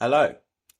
Hello, 0.00 0.32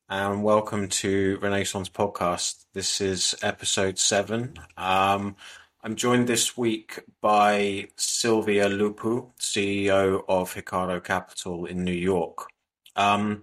and 0.09 0.45
welcome 0.45 0.89
to 0.91 1.41
Renaissance 1.43 1.89
Podcast. 1.89 2.67
This 2.73 3.01
is 3.01 3.35
episode 3.43 3.99
seven. 3.99 4.55
Um, 4.77 5.35
I'm 5.83 5.97
joined 5.97 6.29
this 6.29 6.57
week 6.57 7.01
by 7.21 7.89
Silvia 7.97 8.69
Lupu, 8.69 9.33
CEO 9.41 10.23
of 10.29 10.55
Hikaro 10.55 11.03
Capital 11.03 11.67
in 11.67 11.83
New 11.83 11.91
York. 11.91 12.47
Um, 12.95 13.43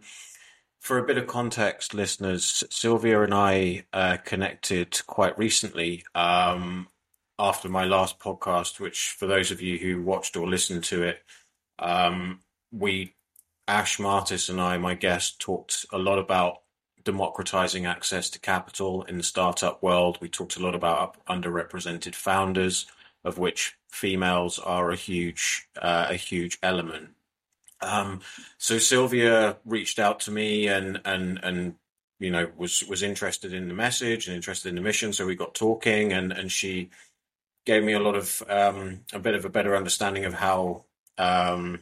for 0.79 0.97
a 0.97 1.05
bit 1.05 1.17
of 1.17 1.27
context, 1.27 1.93
listeners, 1.93 2.63
Silvia 2.69 3.21
and 3.23 3.33
I 3.33 3.83
uh, 3.91 4.15
connected 4.23 5.05
quite 5.07 5.37
recently 5.37 6.05
um, 6.15 6.87
after 7.37 7.67
my 7.67 7.83
last 7.83 8.17
podcast, 8.17 8.79
which, 8.79 9.09
for 9.09 9.27
those 9.27 9.51
of 9.51 9.61
you 9.61 9.77
who 9.77 10.01
watched 10.01 10.37
or 10.37 10.47
listened 10.47 10.85
to 10.85 11.03
it, 11.03 11.21
um, 11.79 12.39
we 12.71 13.13
Ash 13.67 13.99
Martis 13.99 14.49
and 14.49 14.61
I, 14.61 14.77
my 14.77 14.93
guest, 14.93 15.39
talked 15.39 15.85
a 15.91 15.97
lot 15.97 16.19
about 16.19 16.61
democratizing 17.03 17.85
access 17.85 18.29
to 18.31 18.39
capital 18.39 19.03
in 19.03 19.17
the 19.17 19.23
startup 19.23 19.81
world. 19.81 20.17
We 20.21 20.29
talked 20.29 20.57
a 20.57 20.63
lot 20.63 20.75
about 20.75 21.23
underrepresented 21.25 22.15
founders, 22.15 22.85
of 23.23 23.37
which 23.37 23.75
females 23.89 24.59
are 24.59 24.91
a 24.91 24.95
huge 24.95 25.67
uh, 25.81 26.07
a 26.09 26.15
huge 26.15 26.57
element. 26.61 27.09
Um, 27.81 28.21
so 28.57 28.77
Silvia 28.77 29.57
reached 29.65 29.99
out 29.99 30.19
to 30.21 30.31
me 30.31 30.67
and 30.67 31.01
and 31.05 31.39
and 31.43 31.75
you 32.19 32.31
know 32.31 32.51
was 32.57 32.83
was 32.83 33.03
interested 33.03 33.53
in 33.53 33.67
the 33.67 33.73
message 33.73 34.27
and 34.27 34.35
interested 34.35 34.69
in 34.69 34.75
the 34.75 34.81
mission. 34.81 35.13
So 35.13 35.25
we 35.25 35.35
got 35.35 35.55
talking, 35.55 36.13
and 36.13 36.31
and 36.31 36.51
she 36.51 36.89
gave 37.65 37.83
me 37.83 37.93
a 37.93 37.99
lot 37.99 38.15
of 38.15 38.43
um, 38.49 39.01
a 39.13 39.19
bit 39.19 39.35
of 39.35 39.45
a 39.45 39.49
better 39.49 39.75
understanding 39.75 40.25
of 40.25 40.35
how 40.35 40.85
um, 41.17 41.79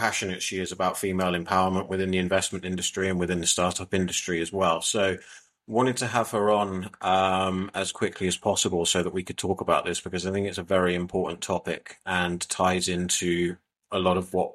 passionate 0.00 0.42
she 0.42 0.58
is 0.58 0.72
about 0.72 0.96
female 0.96 1.32
empowerment 1.32 1.86
within 1.86 2.10
the 2.10 2.16
investment 2.16 2.64
industry 2.64 3.10
and 3.10 3.20
within 3.20 3.42
the 3.42 3.46
startup 3.46 3.92
industry 3.92 4.40
as 4.40 4.50
well. 4.50 4.80
So 4.80 5.18
wanted 5.66 5.98
to 5.98 6.06
have 6.06 6.30
her 6.30 6.50
on 6.50 6.88
um, 7.02 7.70
as 7.74 7.92
quickly 7.92 8.26
as 8.26 8.38
possible 8.38 8.86
so 8.86 9.02
that 9.02 9.12
we 9.12 9.22
could 9.22 9.36
talk 9.36 9.60
about 9.60 9.84
this 9.84 10.00
because 10.00 10.26
I 10.26 10.30
think 10.32 10.46
it's 10.46 10.56
a 10.56 10.62
very 10.62 10.94
important 10.94 11.42
topic 11.42 11.98
and 12.06 12.40
ties 12.48 12.88
into 12.88 13.58
a 13.92 13.98
lot 13.98 14.16
of 14.16 14.32
what 14.32 14.54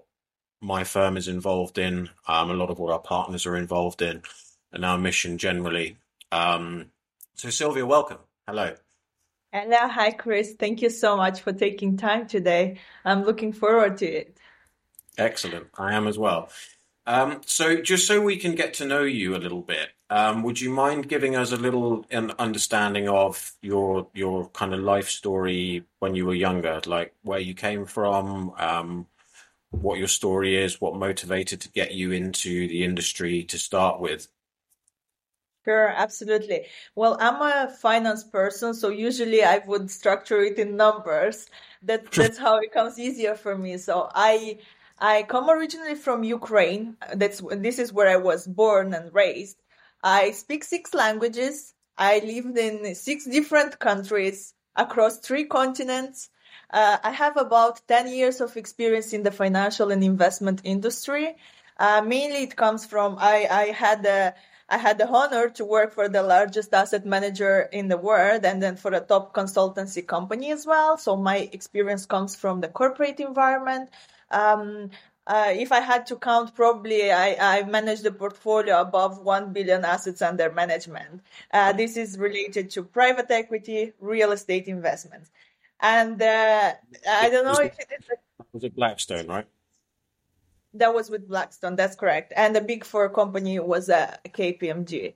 my 0.62 0.84
firm 0.84 1.16
is 1.16 1.28
involved 1.28 1.78
in, 1.78 2.10
um, 2.28 2.50
a 2.50 2.56
lot 2.56 2.72
of 2.72 2.80
what 2.80 2.92
our 2.92 3.00
partners 3.00 3.46
are 3.46 3.56
involved 3.56 4.02
in, 4.02 4.24
and 4.74 4.84
our 4.84 4.98
mission 4.98 5.38
generally. 5.38 5.96
Um, 6.32 6.88
so, 7.36 7.52
Silvia, 7.52 7.86
welcome. 7.86 8.18
Hello. 8.48 8.74
Hello. 9.54 9.88
Hi, 9.88 10.10
Chris. 10.10 10.56
Thank 10.58 10.82
you 10.82 10.90
so 10.90 11.16
much 11.16 11.42
for 11.42 11.54
taking 11.54 11.98
time 11.98 12.26
today. 12.28 12.80
I'm 13.06 13.24
looking 13.24 13.54
forward 13.54 13.98
to 14.00 14.08
it. 14.08 14.40
Excellent. 15.18 15.68
I 15.78 15.94
am 15.94 16.08
as 16.08 16.18
well. 16.18 16.50
Um, 17.08 17.42
so, 17.46 17.82
just 17.82 18.08
so 18.08 18.22
we 18.22 18.38
can 18.38 18.56
get 18.56 18.74
to 18.76 18.86
know 18.86 19.04
you 19.04 19.36
a 19.36 19.38
little 19.38 19.62
bit, 19.62 19.90
um, 20.10 20.42
would 20.44 20.60
you 20.60 20.70
mind 20.72 21.08
giving 21.08 21.36
us 21.36 21.52
a 21.52 21.58
little 21.58 22.06
an 22.10 22.32
understanding 22.40 23.08
of 23.08 23.54
your 23.62 24.08
your 24.14 24.50
kind 24.50 24.74
of 24.74 24.80
life 24.80 25.10
story 25.10 25.84
when 26.00 26.16
you 26.16 26.26
were 26.26 26.34
younger, 26.34 26.82
like 26.86 27.14
where 27.24 27.40
you 27.40 27.54
came 27.54 27.86
from, 27.86 28.54
um, 28.58 29.08
what 29.72 30.00
your 30.00 30.08
story 30.08 30.56
is, 30.58 30.82
what 30.82 30.96
motivated 30.96 31.62
to 31.62 31.70
get 31.72 31.94
you 31.94 32.12
into 32.12 32.68
the 32.68 32.84
industry 32.84 33.44
to 33.44 33.58
start 33.60 34.00
with? 34.00 34.28
Sure, 35.66 35.90
absolutely. 35.90 36.68
Well, 36.96 37.18
I'm 37.20 37.42
a 37.42 37.72
finance 37.74 38.24
person, 38.24 38.74
so 38.76 38.90
usually 38.90 39.44
I 39.44 39.60
would 39.66 39.90
structure 39.90 40.40
it 40.42 40.60
in 40.60 40.78
numbers. 40.78 41.48
That 41.82 42.14
that's 42.14 42.38
how 42.38 42.58
it 42.60 42.72
comes 42.72 43.00
easier 43.00 43.36
for 43.36 43.58
me. 43.58 43.78
So 43.80 44.10
I 44.14 44.60
I 44.98 45.24
come 45.24 45.50
originally 45.50 45.96
from 45.96 46.24
Ukraine. 46.24 46.98
That's 47.14 47.42
this 47.52 47.80
is 47.80 47.92
where 47.92 48.10
I 48.10 48.18
was 48.18 48.48
born 48.48 48.94
and 48.94 49.14
raised. 49.14 49.62
I 50.04 50.32
speak 50.32 50.64
six 50.64 50.94
languages. 50.94 51.74
I 51.98 52.20
lived 52.20 52.58
in 52.58 52.96
six 52.96 53.26
different 53.26 53.80
countries 53.80 54.54
across 54.76 55.20
three 55.20 55.46
continents. 55.46 56.30
Uh, 56.70 56.98
I 57.04 57.12
have 57.12 57.38
about 57.38 57.82
10 57.88 58.14
years 58.14 58.42
of 58.42 58.58
experience 58.58 59.14
in 59.14 59.24
the 59.24 59.32
financial 59.32 59.92
and 59.92 60.04
investment 60.04 60.62
industry. 60.64 61.36
Uh, 61.78 62.02
mainly 62.02 62.44
it 62.44 62.56
comes 62.56 62.86
from 62.86 63.18
I, 63.20 63.48
I 63.50 63.66
had 63.72 64.04
the 64.04 64.34
I 64.68 64.78
had 64.78 64.98
the 64.98 65.08
honor 65.08 65.50
to 65.50 65.66
work 65.66 65.94
for 65.94 66.10
the 66.10 66.24
largest 66.24 66.74
asset 66.74 67.06
manager 67.06 67.70
in 67.72 67.88
the 67.88 67.98
world 67.98 68.46
and 68.46 68.62
then 68.62 68.76
for 68.76 68.92
a 68.92 69.00
top 69.00 69.34
consultancy 69.34 70.06
company 70.06 70.52
as 70.52 70.66
well. 70.66 70.98
So 70.98 71.16
my 71.16 71.50
experience 71.52 72.06
comes 72.06 72.36
from 72.36 72.62
the 72.62 72.68
corporate 72.68 73.20
environment. 73.20 73.90
Um, 74.32 74.90
uh, 75.28 75.52
if 75.56 75.72
I 75.72 75.80
had 75.80 76.08
to 76.08 76.16
count, 76.16 76.56
probably 76.56 77.12
I, 77.12 77.60
I 77.60 77.64
manage 77.64 78.02
the 78.02 78.12
portfolio 78.12 78.82
above 78.82 79.20
1 79.20 79.54
billion 79.54 79.86
assets 79.86 80.22
under 80.22 80.52
management. 80.52 81.22
Uh, 81.52 81.74
this 81.74 81.98
is 81.98 82.18
related 82.18 82.70
to 82.72 82.84
private 82.84 83.30
equity, 83.30 83.94
real 84.00 84.32
estate 84.32 84.68
investments. 84.68 85.30
And 85.80 86.22
uh, 86.22 86.74
I 87.08 87.30
don't 87.30 87.46
know 87.46 87.64
if 87.64 87.78
it 87.80 87.88
is. 88.00 88.06
A, 88.10 88.44
was 88.54 88.64
it 88.64 88.76
Blackstone, 88.76 89.28
right? 89.28 89.46
That 90.76 90.94
was 90.94 91.10
with 91.10 91.28
Blackstone, 91.28 91.76
that's 91.76 91.96
correct. 91.96 92.34
And 92.36 92.56
the 92.56 92.62
big 92.62 92.84
four 92.84 93.10
company 93.10 93.60
was 93.60 93.90
uh, 93.90 94.18
KPMG. 94.28 95.14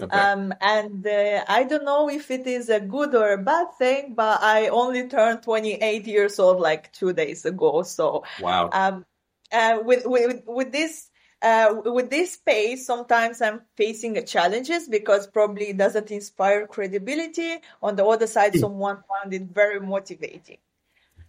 Okay. 0.00 0.16
Um, 0.16 0.54
and 0.60 1.04
uh, 1.06 1.44
I 1.48 1.64
don't 1.64 1.84
know 1.84 2.08
if 2.08 2.30
it 2.30 2.46
is 2.46 2.68
a 2.68 2.80
good 2.80 3.14
or 3.14 3.32
a 3.32 3.38
bad 3.38 3.68
thing, 3.78 4.14
but 4.14 4.40
I 4.42 4.68
only 4.68 5.08
turned 5.08 5.42
28 5.42 6.06
years 6.06 6.38
old 6.38 6.60
like 6.60 6.92
two 6.92 7.12
days 7.12 7.44
ago. 7.44 7.82
So, 7.82 8.24
wow. 8.40 8.70
Um, 8.72 9.04
uh, 9.52 9.80
with, 9.82 10.04
with, 10.06 10.42
with 10.46 10.70
this, 10.70 11.10
uh, 11.42 11.74
with 11.84 12.08
this 12.08 12.34
space, 12.34 12.86
sometimes 12.86 13.42
I'm 13.42 13.62
facing 13.76 14.24
challenges 14.26 14.86
because 14.88 15.26
probably 15.26 15.70
it 15.70 15.76
doesn't 15.76 16.10
inspire 16.10 16.66
credibility. 16.66 17.56
On 17.82 17.96
the 17.96 18.04
other 18.04 18.28
side, 18.28 18.52
mm. 18.52 18.60
someone 18.60 18.98
found 19.08 19.34
it 19.34 19.42
very 19.42 19.80
motivating. 19.80 20.58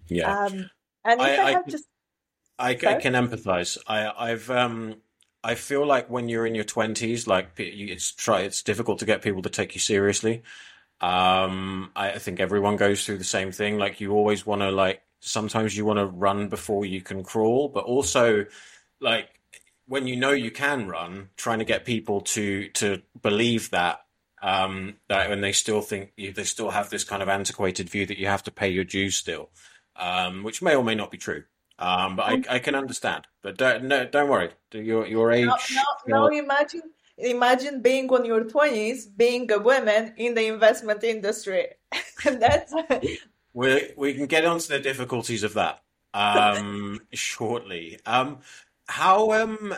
Yeah. 0.07 0.45
Um, 0.45 0.69
and 1.03 1.19
if 1.19 1.27
I, 1.27 1.35
I, 1.37 1.45
I 1.45 1.51
have 1.51 1.63
I, 1.67 1.71
to, 1.71 1.79
I, 2.61 2.69
I, 2.69 2.95
can 2.95 3.13
empathize. 3.13 3.77
I, 3.87 4.11
I've, 4.31 4.49
um, 4.51 4.97
I 5.43 5.55
feel 5.55 5.85
like 5.85 6.09
when 6.09 6.29
you're 6.29 6.45
in 6.45 6.55
your 6.55 6.63
twenties, 6.63 7.27
like 7.27 7.51
it's 7.57 8.11
try, 8.11 8.41
it's 8.41 8.61
difficult 8.61 8.99
to 8.99 9.05
get 9.05 9.21
people 9.21 9.41
to 9.41 9.49
take 9.49 9.73
you 9.73 9.81
seriously. 9.81 10.43
Um, 11.01 11.91
I, 11.95 12.11
I 12.11 12.17
think 12.19 12.39
everyone 12.39 12.75
goes 12.75 13.05
through 13.05 13.17
the 13.17 13.23
same 13.23 13.51
thing. 13.51 13.77
Like 13.77 13.99
you 13.99 14.11
always 14.11 14.45
want 14.45 14.61
to 14.61 14.69
like, 14.71 15.01
sometimes 15.19 15.75
you 15.75 15.85
want 15.85 15.97
to 15.97 16.05
run 16.05 16.47
before 16.47 16.85
you 16.85 17.01
can 17.01 17.23
crawl, 17.23 17.69
but 17.69 17.85
also 17.85 18.45
like 18.99 19.29
when 19.87 20.07
you 20.07 20.15
know 20.15 20.31
you 20.31 20.51
can 20.51 20.87
run, 20.87 21.29
trying 21.37 21.59
to 21.59 21.65
get 21.65 21.85
people 21.85 22.21
to, 22.21 22.69
to 22.69 23.01
believe 23.21 23.71
that, 23.71 24.05
um, 24.43 24.95
that 25.09 25.29
when 25.29 25.41
they 25.41 25.51
still 25.51 25.81
think 25.81 26.13
you, 26.17 26.31
they 26.31 26.43
still 26.43 26.69
have 26.69 26.89
this 26.89 27.03
kind 27.03 27.23
of 27.23 27.29
antiquated 27.29 27.89
view 27.89 28.05
that 28.05 28.19
you 28.19 28.27
have 28.27 28.43
to 28.43 28.51
pay 28.51 28.69
your 28.69 28.83
dues 28.83 29.15
still, 29.15 29.49
um, 29.95 30.43
which 30.43 30.61
may 30.61 30.75
or 30.75 30.83
may 30.83 30.95
not 30.95 31.11
be 31.11 31.17
true. 31.17 31.43
Um, 31.81 32.15
but 32.15 32.23
I, 32.23 32.43
I 32.55 32.59
can 32.59 32.75
understand. 32.75 33.25
But 33.41 33.57
don't 33.57 33.85
no, 33.85 34.05
don't 34.05 34.29
worry. 34.29 34.51
Your 34.71 35.07
your 35.07 35.31
age. 35.31 35.47
Now, 35.47 35.57
now, 36.07 36.27
now 36.27 36.27
imagine 36.27 36.83
imagine 37.17 37.81
being 37.81 38.07
on 38.09 38.23
your 38.23 38.43
twenties, 38.43 39.07
being 39.07 39.51
a 39.51 39.57
woman 39.57 40.13
in 40.15 40.35
the 40.35 40.45
investment 40.45 41.03
industry. 41.03 41.67
That's 42.23 42.73
we 43.53 43.91
we 43.97 44.13
can 44.13 44.27
get 44.27 44.45
onto 44.45 44.67
the 44.67 44.79
difficulties 44.79 45.43
of 45.43 45.55
that 45.55 45.81
um, 46.13 46.99
shortly. 47.13 47.99
Um, 48.05 48.39
how 48.87 49.31
um, 49.31 49.73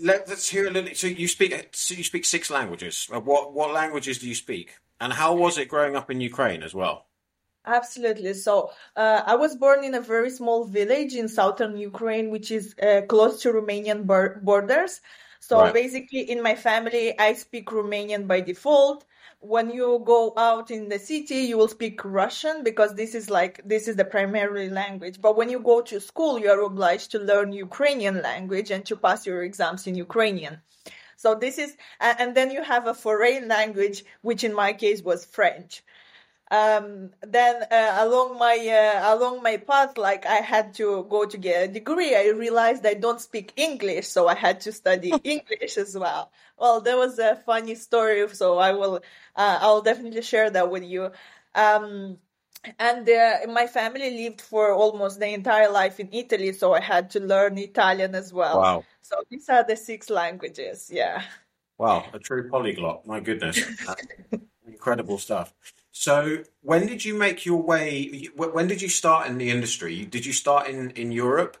let, 0.00 0.28
us 0.28 0.48
hear 0.48 0.66
a 0.66 0.70
little. 0.70 0.94
So 0.94 1.06
you 1.06 1.28
speak 1.28 1.68
so 1.72 1.94
you 1.94 2.04
speak 2.04 2.24
six 2.24 2.50
languages. 2.50 3.06
What 3.10 3.52
what 3.52 3.72
languages 3.72 4.18
do 4.18 4.28
you 4.28 4.34
speak? 4.34 4.76
And 5.00 5.12
how 5.12 5.34
was 5.34 5.58
it 5.58 5.68
growing 5.68 5.94
up 5.94 6.10
in 6.10 6.20
Ukraine 6.20 6.62
as 6.62 6.74
well? 6.74 7.07
Absolutely. 7.68 8.32
So 8.32 8.70
uh, 8.96 9.22
I 9.26 9.34
was 9.34 9.54
born 9.54 9.84
in 9.84 9.94
a 9.94 10.00
very 10.00 10.30
small 10.30 10.64
village 10.64 11.14
in 11.14 11.28
southern 11.28 11.76
Ukraine, 11.76 12.30
which 12.30 12.50
is 12.50 12.74
uh, 12.82 13.02
close 13.06 13.42
to 13.42 13.52
Romanian 13.52 14.06
bar- 14.06 14.40
borders. 14.42 15.02
So 15.40 15.60
right. 15.60 15.74
basically, 15.74 16.22
in 16.30 16.42
my 16.42 16.54
family, 16.54 17.18
I 17.18 17.34
speak 17.34 17.66
Romanian 17.66 18.26
by 18.26 18.40
default. 18.40 19.04
When 19.40 19.70
you 19.70 20.02
go 20.04 20.32
out 20.36 20.70
in 20.70 20.88
the 20.88 20.98
city, 20.98 21.40
you 21.50 21.58
will 21.58 21.68
speak 21.68 22.04
Russian 22.04 22.64
because 22.64 22.94
this 22.94 23.14
is 23.14 23.28
like 23.28 23.60
this 23.64 23.86
is 23.86 23.96
the 23.96 24.04
primary 24.04 24.70
language. 24.70 25.20
But 25.20 25.36
when 25.36 25.50
you 25.50 25.60
go 25.60 25.82
to 25.82 26.00
school, 26.00 26.40
you 26.40 26.50
are 26.50 26.62
obliged 26.62 27.10
to 27.12 27.18
learn 27.18 27.52
Ukrainian 27.52 28.22
language 28.22 28.70
and 28.70 28.84
to 28.86 28.96
pass 28.96 29.26
your 29.26 29.42
exams 29.42 29.86
in 29.86 29.94
Ukrainian. 29.94 30.62
So 31.16 31.34
this 31.34 31.58
is, 31.58 31.76
and 32.00 32.34
then 32.34 32.50
you 32.50 32.62
have 32.62 32.86
a 32.86 32.94
foreign 32.94 33.46
language, 33.48 34.04
which 34.22 34.42
in 34.42 34.54
my 34.54 34.72
case 34.72 35.02
was 35.02 35.24
French 35.24 35.82
um, 36.50 37.10
then 37.20 37.62
uh, 37.70 37.96
along 38.00 38.38
my 38.38 38.56
uh, 38.56 39.14
along 39.14 39.42
my 39.42 39.56
path 39.56 39.98
like 39.98 40.26
i 40.26 40.36
had 40.36 40.74
to 40.74 41.06
go 41.10 41.24
to 41.24 41.36
get 41.36 41.68
a 41.68 41.72
degree 41.72 42.14
i 42.14 42.28
realized 42.28 42.86
i 42.86 42.94
don't 42.94 43.20
speak 43.20 43.52
english 43.56 44.06
so 44.06 44.28
i 44.28 44.34
had 44.34 44.60
to 44.60 44.72
study 44.72 45.12
english 45.24 45.76
as 45.76 45.96
well 45.96 46.30
well 46.58 46.80
there 46.80 46.96
was 46.96 47.18
a 47.18 47.36
funny 47.44 47.74
story 47.74 48.26
so 48.28 48.58
i 48.58 48.72
will 48.72 48.96
uh, 49.36 49.58
i'll 49.60 49.82
definitely 49.82 50.22
share 50.22 50.50
that 50.50 50.70
with 50.70 50.84
you 50.84 51.10
um, 51.54 52.18
and 52.78 53.08
uh, 53.08 53.38
my 53.48 53.66
family 53.66 54.10
lived 54.10 54.40
for 54.40 54.72
almost 54.72 55.20
the 55.20 55.28
entire 55.28 55.70
life 55.70 56.00
in 56.00 56.08
Italy, 56.12 56.52
so 56.52 56.74
I 56.74 56.80
had 56.80 57.10
to 57.10 57.20
learn 57.20 57.56
Italian 57.56 58.14
as 58.14 58.32
well. 58.32 58.60
Wow. 58.60 58.84
So 59.00 59.16
these 59.30 59.48
are 59.48 59.64
the 59.64 59.76
six 59.76 60.10
languages. 60.10 60.90
Yeah. 60.92 61.22
Wow, 61.78 62.10
a 62.12 62.18
true 62.18 62.50
polyglot. 62.50 63.06
My 63.06 63.20
goodness. 63.20 63.62
Incredible 64.66 65.18
stuff. 65.18 65.54
So, 65.98 66.44
when 66.62 66.86
did 66.86 67.04
you 67.04 67.18
make 67.18 67.44
your 67.44 67.60
way? 67.60 68.28
When 68.36 68.68
did 68.68 68.80
you 68.80 68.88
start 68.88 69.26
in 69.26 69.36
the 69.36 69.50
industry? 69.50 70.04
Did 70.04 70.24
you 70.24 70.32
start 70.32 70.68
in, 70.68 70.90
in 70.90 71.10
Europe? 71.10 71.56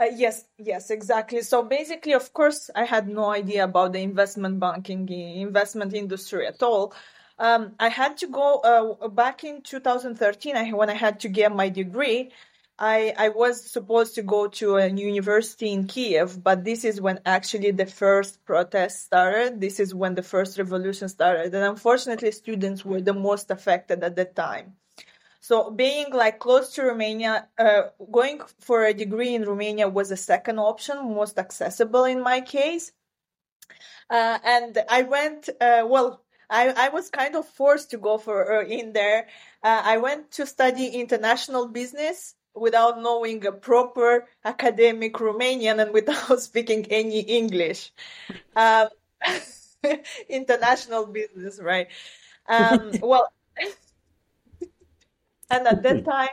Uh, 0.00 0.06
yes, 0.16 0.46
yes, 0.56 0.90
exactly. 0.90 1.42
So 1.42 1.62
basically, 1.62 2.14
of 2.14 2.32
course, 2.32 2.70
I 2.74 2.84
had 2.86 3.06
no 3.06 3.26
idea 3.26 3.64
about 3.64 3.92
the 3.92 3.98
investment 3.98 4.60
banking, 4.60 5.06
investment 5.10 5.92
industry 5.92 6.46
at 6.46 6.62
all. 6.62 6.94
Um, 7.38 7.74
I 7.78 7.90
had 7.90 8.16
to 8.16 8.26
go 8.26 8.60
uh, 8.60 9.08
back 9.08 9.44
in 9.44 9.60
2013 9.60 10.56
I, 10.56 10.70
when 10.70 10.88
I 10.88 10.94
had 10.94 11.20
to 11.20 11.28
get 11.28 11.54
my 11.54 11.68
degree. 11.68 12.30
I, 12.82 13.12
I 13.18 13.28
was 13.28 13.62
supposed 13.62 14.14
to 14.14 14.22
go 14.22 14.48
to 14.48 14.76
a 14.76 14.86
university 14.86 15.70
in 15.70 15.86
Kiev, 15.86 16.42
but 16.42 16.64
this 16.64 16.82
is 16.82 16.98
when 16.98 17.20
actually 17.26 17.72
the 17.72 17.84
first 17.84 18.42
protest 18.46 19.04
started. 19.04 19.60
This 19.60 19.78
is 19.80 19.94
when 19.94 20.14
the 20.14 20.22
first 20.22 20.56
revolution 20.56 21.10
started. 21.10 21.54
And 21.54 21.62
unfortunately, 21.62 22.32
students 22.32 22.82
were 22.82 23.02
the 23.02 23.12
most 23.12 23.50
affected 23.50 24.02
at 24.02 24.16
that 24.16 24.34
time. 24.34 24.76
So 25.40 25.70
being 25.70 26.10
like 26.10 26.38
close 26.38 26.74
to 26.74 26.84
Romania, 26.84 27.48
uh, 27.58 27.82
going 28.10 28.40
for 28.60 28.86
a 28.86 28.94
degree 28.94 29.34
in 29.34 29.44
Romania 29.44 29.86
was 29.86 30.10
a 30.10 30.16
second 30.16 30.58
option, 30.58 31.14
most 31.14 31.38
accessible 31.38 32.04
in 32.04 32.22
my 32.22 32.40
case. 32.40 32.92
Uh, 34.08 34.38
and 34.42 34.78
I 34.88 35.02
went, 35.02 35.50
uh, 35.60 35.84
well, 35.86 36.22
I, 36.48 36.70
I 36.70 36.88
was 36.88 37.10
kind 37.10 37.36
of 37.36 37.46
forced 37.46 37.90
to 37.90 37.98
go 37.98 38.16
for 38.16 38.62
uh, 38.62 38.64
in 38.64 38.94
there. 38.94 39.28
Uh, 39.62 39.82
I 39.84 39.98
went 39.98 40.32
to 40.32 40.46
study 40.46 40.86
international 40.88 41.68
business 41.68 42.34
without 42.60 43.00
knowing 43.00 43.44
a 43.46 43.52
proper 43.52 44.28
academic 44.44 45.14
Romanian 45.14 45.80
and 45.82 45.92
without 45.92 46.40
speaking 46.48 46.86
any 46.90 47.20
English. 47.20 47.90
Um, 48.54 48.88
international 50.28 51.06
business, 51.06 51.58
right? 51.60 51.88
Um, 52.46 52.92
well, 53.02 53.32
and 55.50 55.66
at 55.66 55.82
that 55.82 56.04
time, 56.04 56.28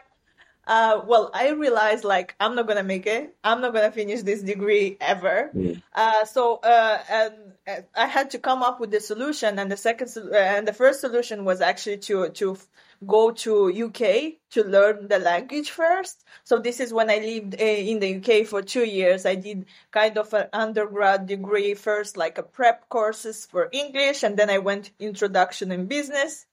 uh, 0.68 1.02
well, 1.08 1.32
I 1.34 1.52
realized 1.52 2.04
like 2.04 2.36
I'm 2.40 2.56
not 2.56 2.68
gonna 2.68 2.84
make 2.84 3.08
it. 3.08 3.36
I'm 3.44 3.62
not 3.62 3.74
gonna 3.74 3.92
finish 3.92 4.22
this 4.22 4.42
degree 4.42 4.98
ever. 5.00 5.50
Mm. 5.56 5.82
Uh, 5.96 6.26
so 6.26 6.58
uh, 6.58 7.00
and, 7.10 7.34
and, 7.66 7.86
I 7.96 8.06
had 8.06 8.32
to 8.32 8.40
come 8.40 8.64
up 8.64 8.82
with 8.82 8.92
the 8.92 9.00
solution. 9.00 9.60
And 9.60 9.72
the 9.72 9.78
second 9.78 10.12
and 10.36 10.68
the 10.68 10.74
first 10.74 11.00
solution 11.00 11.46
was 11.46 11.62
actually 11.62 12.00
to 12.10 12.30
to 12.30 12.58
go 13.06 13.32
to 13.32 13.86
UK 13.86 14.34
to 14.52 14.64
learn 14.64 15.08
the 15.08 15.20
language 15.20 15.70
first. 15.70 16.24
So 16.44 16.60
this 16.60 16.80
is 16.80 16.94
when 16.94 17.10
I 17.10 17.18
lived 17.18 17.62
uh, 17.62 17.64
in 17.64 18.00
the 18.00 18.16
UK 18.18 18.48
for 18.48 18.62
two 18.62 18.86
years. 18.86 19.26
I 19.26 19.36
did 19.36 19.66
kind 19.92 20.18
of 20.18 20.34
an 20.34 20.48
undergrad 20.54 21.28
degree 21.28 21.74
first, 21.74 22.18
like 22.18 22.38
a 22.38 22.44
prep 22.44 22.90
courses 22.90 23.46
for 23.46 23.70
English, 23.72 24.24
and 24.24 24.38
then 24.38 24.50
I 24.50 24.58
went 24.60 24.92
introduction 25.00 25.72
in 25.72 25.86
business. 25.86 26.46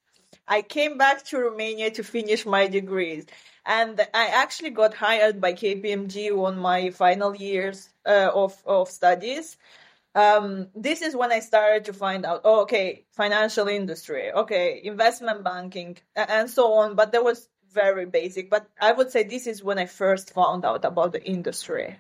I 0.47 0.63
came 0.63 0.99
back 0.99 1.25
to 1.27 1.39
Romania 1.39 1.91
to 1.93 2.05
finish 2.05 2.45
my 2.45 2.67
degrees. 2.67 3.27
And 3.67 3.99
I 4.13 4.27
actually 4.27 4.71
got 4.71 4.93
hired 4.93 5.41
by 5.41 5.55
KPMG 5.55 6.31
on 6.37 6.59
my 6.59 6.91
final 6.91 7.35
years 7.35 7.89
uh, 8.05 8.31
of, 8.35 8.61
of 8.67 8.91
studies. 8.91 9.57
Um, 10.15 10.69
this 10.75 11.03
is 11.03 11.17
when 11.17 11.33
I 11.33 11.41
started 11.41 11.85
to 11.87 11.93
find 11.93 12.25
out, 12.25 12.43
oh, 12.45 12.63
okay, 12.63 13.05
financial 13.13 13.67
industry, 13.69 14.31
okay, 14.33 14.81
investment 14.85 15.43
banking, 15.43 15.99
and 16.15 16.49
so 16.49 16.75
on. 16.75 16.95
But 16.95 17.13
that 17.13 17.25
was 17.25 17.49
very 17.73 18.07
basic. 18.07 18.51
But 18.51 18.69
I 18.81 18.93
would 18.93 19.11
say 19.11 19.25
this 19.25 19.47
is 19.47 19.63
when 19.63 19.79
I 19.79 19.87
first 19.87 20.33
found 20.33 20.65
out 20.65 20.85
about 20.85 21.13
the 21.13 21.25
industry. 21.25 21.99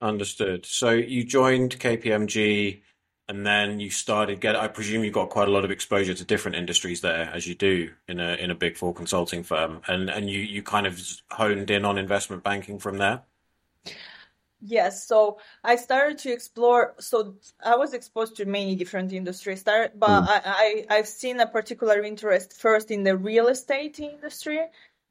Understood. 0.00 0.66
So 0.66 0.90
you 0.90 1.24
joined 1.24 1.78
KPMG 1.78 2.80
and 3.28 3.46
then 3.46 3.80
you 3.80 3.90
started 3.90 4.40
get 4.40 4.56
i 4.56 4.68
presume 4.68 5.04
you 5.04 5.10
got 5.10 5.30
quite 5.30 5.48
a 5.48 5.50
lot 5.50 5.64
of 5.64 5.70
exposure 5.70 6.14
to 6.14 6.24
different 6.24 6.56
industries 6.56 7.00
there 7.00 7.30
as 7.32 7.46
you 7.46 7.54
do 7.54 7.90
in 8.08 8.20
a 8.20 8.34
in 8.34 8.50
a 8.50 8.54
big 8.54 8.76
four 8.76 8.92
consulting 8.92 9.42
firm 9.42 9.80
and 9.86 10.10
and 10.10 10.28
you 10.28 10.40
you 10.40 10.62
kind 10.62 10.86
of 10.86 11.00
honed 11.30 11.70
in 11.70 11.84
on 11.84 11.98
investment 11.98 12.42
banking 12.42 12.78
from 12.78 12.98
there 12.98 13.22
yes 14.64 15.06
so 15.06 15.38
i 15.64 15.76
started 15.76 16.18
to 16.18 16.32
explore 16.32 16.94
so 16.98 17.34
i 17.64 17.76
was 17.76 17.94
exposed 17.94 18.36
to 18.36 18.44
many 18.44 18.76
different 18.76 19.12
industries 19.12 19.60
start 19.60 19.98
but 19.98 20.22
mm. 20.22 20.28
I, 20.28 20.84
I 20.88 20.96
i've 20.96 21.08
seen 21.08 21.40
a 21.40 21.46
particular 21.46 22.02
interest 22.02 22.60
first 22.60 22.90
in 22.90 23.02
the 23.02 23.16
real 23.16 23.48
estate 23.48 24.00
industry 24.00 24.60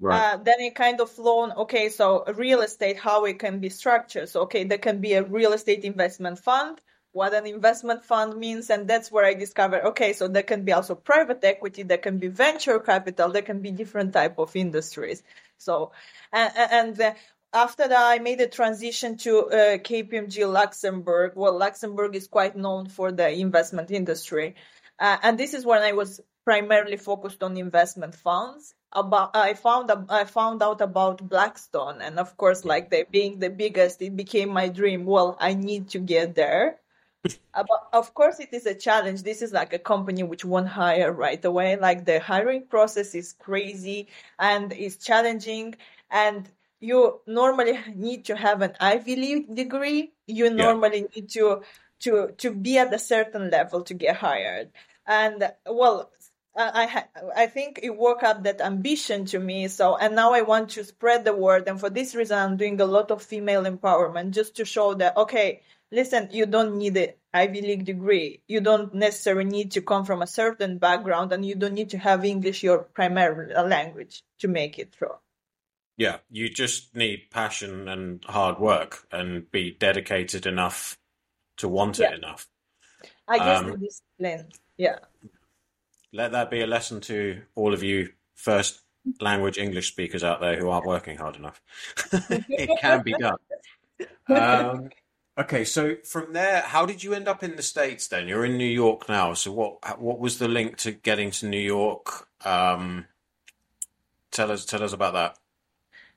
Right. 0.03 0.33
Uh, 0.33 0.37
then 0.37 0.59
it 0.61 0.73
kind 0.73 0.99
of 0.99 1.11
flown, 1.11 1.51
okay, 1.51 1.89
so 1.89 2.23
real 2.33 2.61
estate, 2.61 2.97
how 2.97 3.25
it 3.25 3.37
can 3.37 3.59
be 3.59 3.69
structured. 3.69 4.29
So, 4.29 4.41
okay, 4.41 4.63
there 4.63 4.79
can 4.79 4.99
be 4.99 5.13
a 5.13 5.21
real 5.21 5.53
estate 5.53 5.83
investment 5.83 6.39
fund 6.39 6.81
what 7.13 7.33
an 7.33 7.45
investment 7.45 8.03
fund 8.03 8.37
means 8.37 8.69
and 8.69 8.87
that's 8.87 9.11
where 9.11 9.25
i 9.25 9.33
discovered 9.33 9.83
okay 9.83 10.13
so 10.13 10.27
there 10.27 10.43
can 10.43 10.63
be 10.63 10.71
also 10.71 10.95
private 10.95 11.43
equity 11.43 11.83
there 11.83 11.97
can 11.97 12.17
be 12.17 12.27
venture 12.27 12.79
capital 12.79 13.29
there 13.29 13.41
can 13.41 13.61
be 13.61 13.71
different 13.71 14.13
type 14.13 14.39
of 14.39 14.55
industries 14.55 15.23
so 15.57 15.91
and, 16.31 16.51
and 16.55 17.01
uh, 17.01 17.13
after 17.53 17.87
that 17.87 18.05
i 18.05 18.19
made 18.19 18.39
a 18.41 18.47
transition 18.47 19.17
to 19.17 19.47
uh, 19.47 19.77
kpmg 19.77 20.51
luxembourg 20.51 21.33
well 21.35 21.57
luxembourg 21.57 22.15
is 22.15 22.27
quite 22.27 22.55
known 22.55 22.87
for 22.87 23.11
the 23.11 23.29
investment 23.29 23.91
industry 23.91 24.55
uh, 24.99 25.17
and 25.23 25.37
this 25.37 25.53
is 25.53 25.65
when 25.65 25.81
i 25.81 25.91
was 25.91 26.21
primarily 26.45 26.97
focused 26.97 27.43
on 27.43 27.57
investment 27.57 28.15
funds 28.15 28.73
about 28.91 29.35
i 29.35 29.53
found 29.53 29.91
i 30.09 30.23
found 30.25 30.61
out 30.63 30.81
about 30.81 31.27
blackstone 31.27 32.01
and 32.01 32.19
of 32.19 32.35
course 32.37 32.65
like 32.65 32.89
they 32.89 33.05
being 33.09 33.39
the 33.39 33.49
biggest 33.49 34.01
it 34.01 34.15
became 34.15 34.49
my 34.49 34.67
dream 34.67 35.05
well 35.05 35.37
i 35.39 35.53
need 35.53 35.89
to 35.89 35.99
get 35.99 36.35
there 36.35 36.77
but 37.53 37.67
of 37.93 38.13
course, 38.13 38.39
it 38.39 38.49
is 38.51 38.65
a 38.65 38.73
challenge. 38.73 39.23
This 39.23 39.41
is 39.41 39.51
like 39.51 39.73
a 39.73 39.79
company 39.79 40.23
which 40.23 40.43
won't 40.43 40.67
hire 40.67 41.11
right 41.11 41.43
away. 41.45 41.77
Like 41.77 42.05
the 42.05 42.19
hiring 42.19 42.65
process 42.65 43.13
is 43.13 43.33
crazy 43.33 44.07
and 44.39 44.73
is 44.73 44.97
challenging. 44.97 45.75
And 46.09 46.49
you 46.81 47.21
normally 47.25 47.79
need 47.95 48.25
to 48.25 48.35
have 48.35 48.61
an 48.61 48.73
Ivy 48.79 49.15
League 49.15 49.55
degree. 49.55 50.11
You 50.27 50.49
normally 50.49 51.01
yeah. 51.01 51.07
need 51.15 51.29
to 51.29 51.61
to 52.01 52.31
to 52.37 52.51
be 52.53 52.77
at 52.77 52.93
a 52.93 52.99
certain 52.99 53.49
level 53.49 53.83
to 53.83 53.93
get 53.93 54.17
hired. 54.17 54.71
And 55.05 55.51
well, 55.65 56.11
I 56.57 57.05
I 57.35 57.47
think 57.47 57.79
it 57.81 57.95
woke 57.95 58.23
up 58.23 58.43
that 58.43 58.59
ambition 58.59 59.25
to 59.27 59.39
me. 59.39 59.67
So 59.69 59.95
and 59.95 60.15
now 60.15 60.33
I 60.33 60.41
want 60.41 60.71
to 60.71 60.83
spread 60.83 61.23
the 61.23 61.33
word. 61.33 61.67
And 61.67 61.79
for 61.79 61.89
this 61.89 62.15
reason, 62.15 62.37
I'm 62.37 62.57
doing 62.57 62.81
a 62.81 62.85
lot 62.85 63.11
of 63.11 63.21
female 63.21 63.63
empowerment 63.63 64.31
just 64.31 64.57
to 64.57 64.65
show 64.65 64.95
that 64.95 65.15
okay 65.15 65.61
listen, 65.91 66.29
you 66.31 66.45
don't 66.45 66.77
need 66.77 66.97
an 66.97 67.09
Ivy 67.33 67.61
League 67.61 67.85
degree. 67.85 68.41
You 68.47 68.61
don't 68.61 68.93
necessarily 68.93 69.49
need 69.49 69.71
to 69.71 69.81
come 69.81 70.05
from 70.05 70.21
a 70.21 70.27
certain 70.27 70.77
background 70.77 71.31
and 71.33 71.45
you 71.45 71.55
don't 71.55 71.73
need 71.73 71.89
to 71.91 71.97
have 71.97 72.25
English 72.25 72.63
your 72.63 72.79
primary 72.79 73.53
language 73.53 74.23
to 74.39 74.47
make 74.47 74.79
it 74.79 74.93
through. 74.93 75.15
Yeah, 76.01 76.17
you 76.31 76.49
just 76.49 76.95
need 76.95 77.29
passion 77.29 77.87
and 77.87 78.25
hard 78.25 78.57
work 78.57 79.05
and 79.11 79.49
be 79.51 79.69
dedicated 79.69 80.47
enough 80.47 80.97
to 81.57 81.67
want 81.67 81.99
yeah. 81.99 82.09
it 82.09 82.15
enough. 82.15 82.47
I 83.27 83.37
guess 83.37 83.59
um, 83.59 83.69
the 83.69 83.77
discipline. 83.77 84.49
Yeah. 84.77 84.95
Let 86.11 86.31
that 86.31 86.49
be 86.49 86.61
a 86.61 86.65
lesson 86.65 87.01
to 87.01 87.43
all 87.53 87.71
of 87.71 87.83
you 87.83 88.13
first 88.33 88.81
language 89.19 89.59
English 89.59 89.89
speakers 89.89 90.23
out 90.23 90.41
there 90.41 90.57
who 90.57 90.69
aren't 90.69 90.87
working 90.87 91.17
hard 91.17 91.35
enough. 91.35 91.61
it 92.49 92.81
can 92.81 93.03
be 93.03 93.13
done. 93.13 93.37
Um, 94.27 94.89
Okay, 95.37 95.63
so 95.63 95.95
from 96.03 96.33
there, 96.33 96.61
how 96.61 96.85
did 96.85 97.03
you 97.03 97.13
end 97.13 97.27
up 97.27 97.41
in 97.41 97.55
the 97.55 97.63
states? 97.63 98.07
Then 98.07 98.27
you're 98.27 98.43
in 98.43 98.57
New 98.57 98.65
York 98.65 99.07
now. 99.07 99.33
So 99.33 99.51
what 99.51 99.99
what 99.99 100.19
was 100.19 100.39
the 100.39 100.49
link 100.49 100.77
to 100.79 100.91
getting 100.91 101.31
to 101.31 101.47
New 101.47 101.57
York? 101.57 102.27
Um, 102.43 103.05
tell 104.29 104.51
us 104.51 104.65
tell 104.65 104.83
us 104.83 104.91
about 104.91 105.13
that. 105.13 105.37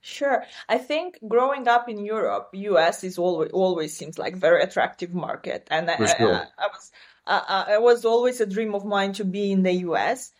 Sure. 0.06 0.44
I 0.68 0.76
think 0.76 1.18
growing 1.26 1.66
up 1.66 1.88
in 1.88 2.04
Europe, 2.04 2.50
US 2.52 3.04
is 3.04 3.16
always 3.16 3.50
always 3.52 3.96
seems 3.96 4.18
like 4.18 4.36
very 4.36 4.62
attractive 4.62 5.14
market, 5.14 5.66
and 5.70 5.90
I, 5.90 5.96
sure. 5.96 6.34
I, 6.34 6.44
I, 6.58 6.66
was 6.66 6.92
I, 7.26 7.64
I, 7.68 7.78
was 7.78 8.04
always 8.04 8.38
a 8.42 8.46
dream 8.46 8.74
of 8.74 8.84
mine 8.84 9.14
to 9.14 9.24
be 9.24 9.50
in 9.50 9.62
the 9.62 9.72
US. 9.88 10.30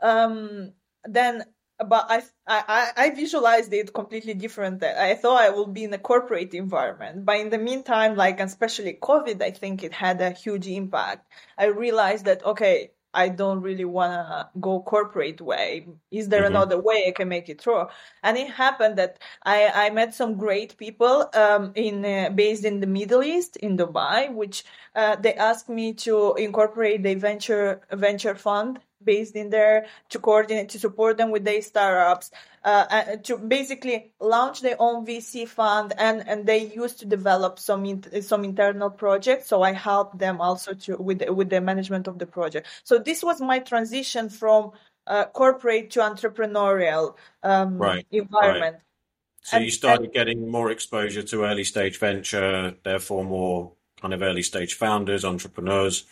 Um, 0.00 0.72
then 1.04 1.44
but 1.78 2.06
I, 2.08 2.22
I 2.48 2.90
I 2.96 3.10
visualized 3.10 3.72
it 3.72 3.94
completely 3.94 4.34
different. 4.34 4.82
I 4.82 5.14
thought 5.14 5.40
I 5.40 5.50
will 5.50 5.68
be 5.68 5.84
in 5.84 5.94
a 5.94 5.98
corporate 5.98 6.52
environment, 6.52 7.24
but 7.24 7.38
in 7.38 7.50
the 7.50 7.58
meantime, 7.58 8.16
like 8.16 8.40
especially 8.40 8.98
COVID, 9.00 9.40
I 9.40 9.52
think 9.52 9.84
it 9.84 9.92
had 9.92 10.20
a 10.20 10.32
huge 10.32 10.66
impact. 10.66 11.30
I 11.56 11.66
realized 11.66 12.24
that 12.24 12.44
okay, 12.44 12.90
I 13.14 13.28
don't 13.28 13.60
really 13.60 13.84
want 13.84 14.12
to 14.12 14.48
go 14.60 14.80
corporate 14.80 15.40
way. 15.40 15.86
Is 16.10 16.28
there 16.28 16.42
mm-hmm. 16.42 16.56
another 16.56 16.80
way 16.80 17.04
I 17.08 17.12
can 17.12 17.28
make 17.28 17.48
it 17.48 17.60
through? 17.60 17.86
And 18.22 18.36
it 18.36 18.50
happened 18.50 18.96
that 18.98 19.18
I, 19.42 19.70
I 19.74 19.90
met 19.90 20.14
some 20.14 20.36
great 20.36 20.76
people 20.76 21.28
um, 21.34 21.72
in 21.74 22.04
uh, 22.04 22.30
based 22.30 22.64
in 22.64 22.80
the 22.80 22.86
Middle 22.86 23.22
East 23.22 23.56
in 23.56 23.76
Dubai, 23.76 24.32
which 24.32 24.64
uh, 24.94 25.16
they 25.16 25.34
asked 25.34 25.68
me 25.68 25.94
to 25.94 26.34
incorporate 26.34 27.02
the 27.02 27.14
venture 27.14 27.82
venture 27.90 28.34
fund 28.34 28.80
based 29.04 29.36
in 29.36 29.50
there 29.50 29.86
to 30.10 30.18
coordinate, 30.18 30.70
to 30.70 30.78
support 30.78 31.16
them 31.18 31.30
with 31.30 31.44
their 31.44 31.60
startups, 31.62 32.30
uh, 32.64 33.16
to 33.24 33.38
basically 33.38 34.12
launch 34.20 34.60
their 34.60 34.76
own 34.78 35.04
VC 35.04 35.48
fund, 35.48 35.92
and 35.98 36.26
and 36.28 36.46
they 36.46 36.66
used 36.66 37.00
to 37.00 37.06
develop 37.06 37.58
some 37.58 37.84
in, 37.84 38.22
some 38.22 38.44
internal 38.44 38.90
projects. 38.90 39.48
So 39.48 39.62
I 39.62 39.72
helped 39.72 40.18
them 40.18 40.40
also 40.40 40.74
to 40.74 40.96
with 40.96 41.22
with 41.28 41.50
the 41.50 41.60
management 41.60 42.06
of 42.06 42.18
the 42.18 42.26
project. 42.26 42.68
So 42.84 42.98
this 42.98 43.22
was 43.22 43.40
my 43.40 43.58
transition 43.58 44.28
from 44.28 44.72
uh, 45.06 45.24
corporate 45.26 45.90
to 45.90 46.00
entrepreneurial 46.00 47.16
um, 47.42 47.78
right, 47.78 48.06
environment. 48.10 48.74
Right. 48.74 48.82
So 49.44 49.56
and, 49.56 49.64
you 49.64 49.72
started 49.72 50.04
and, 50.04 50.12
getting 50.12 50.48
more 50.48 50.70
exposure 50.70 51.22
to 51.22 51.44
early 51.44 51.64
stage 51.64 51.98
venture, 51.98 52.74
therefore 52.84 53.24
more 53.24 53.72
kind 54.00 54.14
of 54.14 54.22
early 54.22 54.42
stage 54.42 54.74
founders, 54.74 55.24
entrepreneurs. 55.24 56.04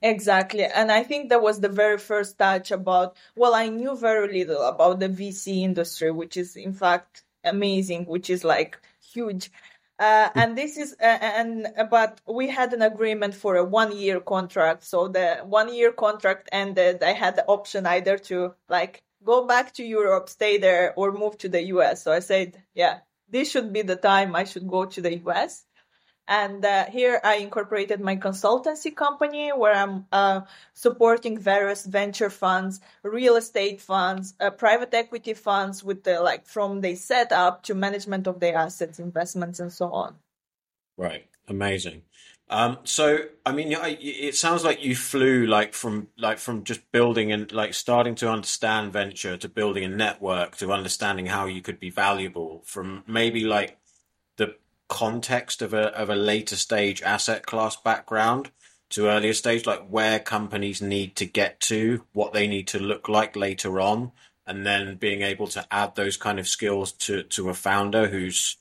Exactly. 0.00 0.64
And 0.64 0.92
I 0.92 1.02
think 1.02 1.28
that 1.30 1.42
was 1.42 1.60
the 1.60 1.68
very 1.68 1.98
first 1.98 2.38
touch 2.38 2.70
about, 2.70 3.16
well, 3.34 3.54
I 3.54 3.68
knew 3.68 3.96
very 3.96 4.32
little 4.44 4.62
about 4.62 5.00
the 5.00 5.08
VC 5.08 5.62
industry, 5.62 6.12
which 6.12 6.36
is 6.36 6.54
in 6.56 6.72
fact 6.72 7.24
amazing, 7.42 8.04
which 8.04 8.30
is 8.30 8.44
like 8.44 8.78
huge. 9.12 9.50
Uh, 9.98 10.28
and 10.36 10.56
this 10.56 10.76
is, 10.76 10.94
uh, 11.00 11.18
and, 11.20 11.66
but 11.90 12.20
we 12.28 12.48
had 12.48 12.72
an 12.72 12.82
agreement 12.82 13.34
for 13.34 13.56
a 13.56 13.64
one 13.64 13.96
year 13.96 14.20
contract. 14.20 14.84
So 14.84 15.08
the 15.08 15.38
one 15.44 15.74
year 15.74 15.90
contract 15.90 16.48
ended. 16.52 17.02
I 17.02 17.12
had 17.12 17.34
the 17.34 17.44
option 17.46 17.84
either 17.84 18.18
to 18.18 18.54
like 18.68 19.02
go 19.24 19.46
back 19.46 19.74
to 19.74 19.84
Europe, 19.84 20.28
stay 20.28 20.58
there, 20.58 20.94
or 20.96 21.10
move 21.10 21.38
to 21.38 21.48
the 21.48 21.62
US. 21.74 22.04
So 22.04 22.12
I 22.12 22.20
said, 22.20 22.62
yeah, 22.74 23.00
this 23.28 23.50
should 23.50 23.72
be 23.72 23.82
the 23.82 23.96
time 23.96 24.36
I 24.36 24.44
should 24.44 24.68
go 24.68 24.84
to 24.84 25.00
the 25.00 25.16
US. 25.26 25.64
And 26.28 26.62
uh, 26.62 26.84
here 26.90 27.20
I 27.24 27.36
incorporated 27.36 28.00
my 28.00 28.16
consultancy 28.16 28.94
company 28.94 29.48
where 29.48 29.74
I'm 29.74 30.04
uh, 30.12 30.42
supporting 30.74 31.38
various 31.38 31.86
venture 31.86 32.28
funds, 32.28 32.80
real 33.02 33.36
estate 33.36 33.80
funds, 33.80 34.34
uh, 34.38 34.50
private 34.50 34.92
equity 34.92 35.32
funds 35.32 35.82
with 35.82 36.04
the 36.04 36.20
like 36.20 36.46
from 36.46 36.82
the 36.82 36.94
setup 36.96 37.62
to 37.64 37.74
management 37.74 38.26
of 38.26 38.40
their 38.40 38.56
assets, 38.56 38.98
investments, 38.98 39.58
and 39.58 39.72
so 39.72 39.90
on. 39.90 40.16
Right. 40.98 41.26
Amazing. 41.48 42.02
Um, 42.50 42.78
so, 42.84 43.18
I 43.44 43.52
mean, 43.52 43.72
it 43.72 44.34
sounds 44.34 44.64
like 44.64 44.82
you 44.82 44.96
flew 44.96 45.46
like 45.46 45.74
from 45.74 46.08
like 46.16 46.38
from 46.38 46.64
just 46.64 46.90
building 46.92 47.30
and 47.32 47.50
like 47.52 47.74
starting 47.74 48.14
to 48.16 48.30
understand 48.30 48.92
venture 48.92 49.36
to 49.36 49.48
building 49.48 49.84
a 49.84 49.88
network 49.88 50.56
to 50.56 50.72
understanding 50.72 51.26
how 51.26 51.46
you 51.46 51.60
could 51.60 51.78
be 51.78 51.90
valuable 51.90 52.62
from 52.64 53.04
maybe 53.06 53.44
like 53.44 53.78
context 54.88 55.62
of 55.62 55.74
a 55.74 55.94
of 55.96 56.10
a 56.10 56.16
later 56.16 56.56
stage 56.56 57.02
asset 57.02 57.46
class 57.46 57.76
background 57.76 58.50
to 58.90 59.08
earlier 59.08 59.34
stage, 59.34 59.66
like 59.66 59.86
where 59.88 60.18
companies 60.18 60.80
need 60.80 61.14
to 61.16 61.26
get 61.26 61.60
to, 61.60 62.04
what 62.12 62.32
they 62.32 62.46
need 62.46 62.68
to 62.68 62.78
look 62.78 63.08
like 63.08 63.36
later 63.36 63.80
on, 63.80 64.12
and 64.46 64.66
then 64.66 64.96
being 64.96 65.22
able 65.22 65.46
to 65.48 65.66
add 65.70 65.94
those 65.94 66.16
kind 66.16 66.38
of 66.38 66.48
skills 66.48 66.92
to 66.92 67.22
to 67.24 67.50
a 67.50 67.54
founder 67.54 68.08
who's 68.08 68.56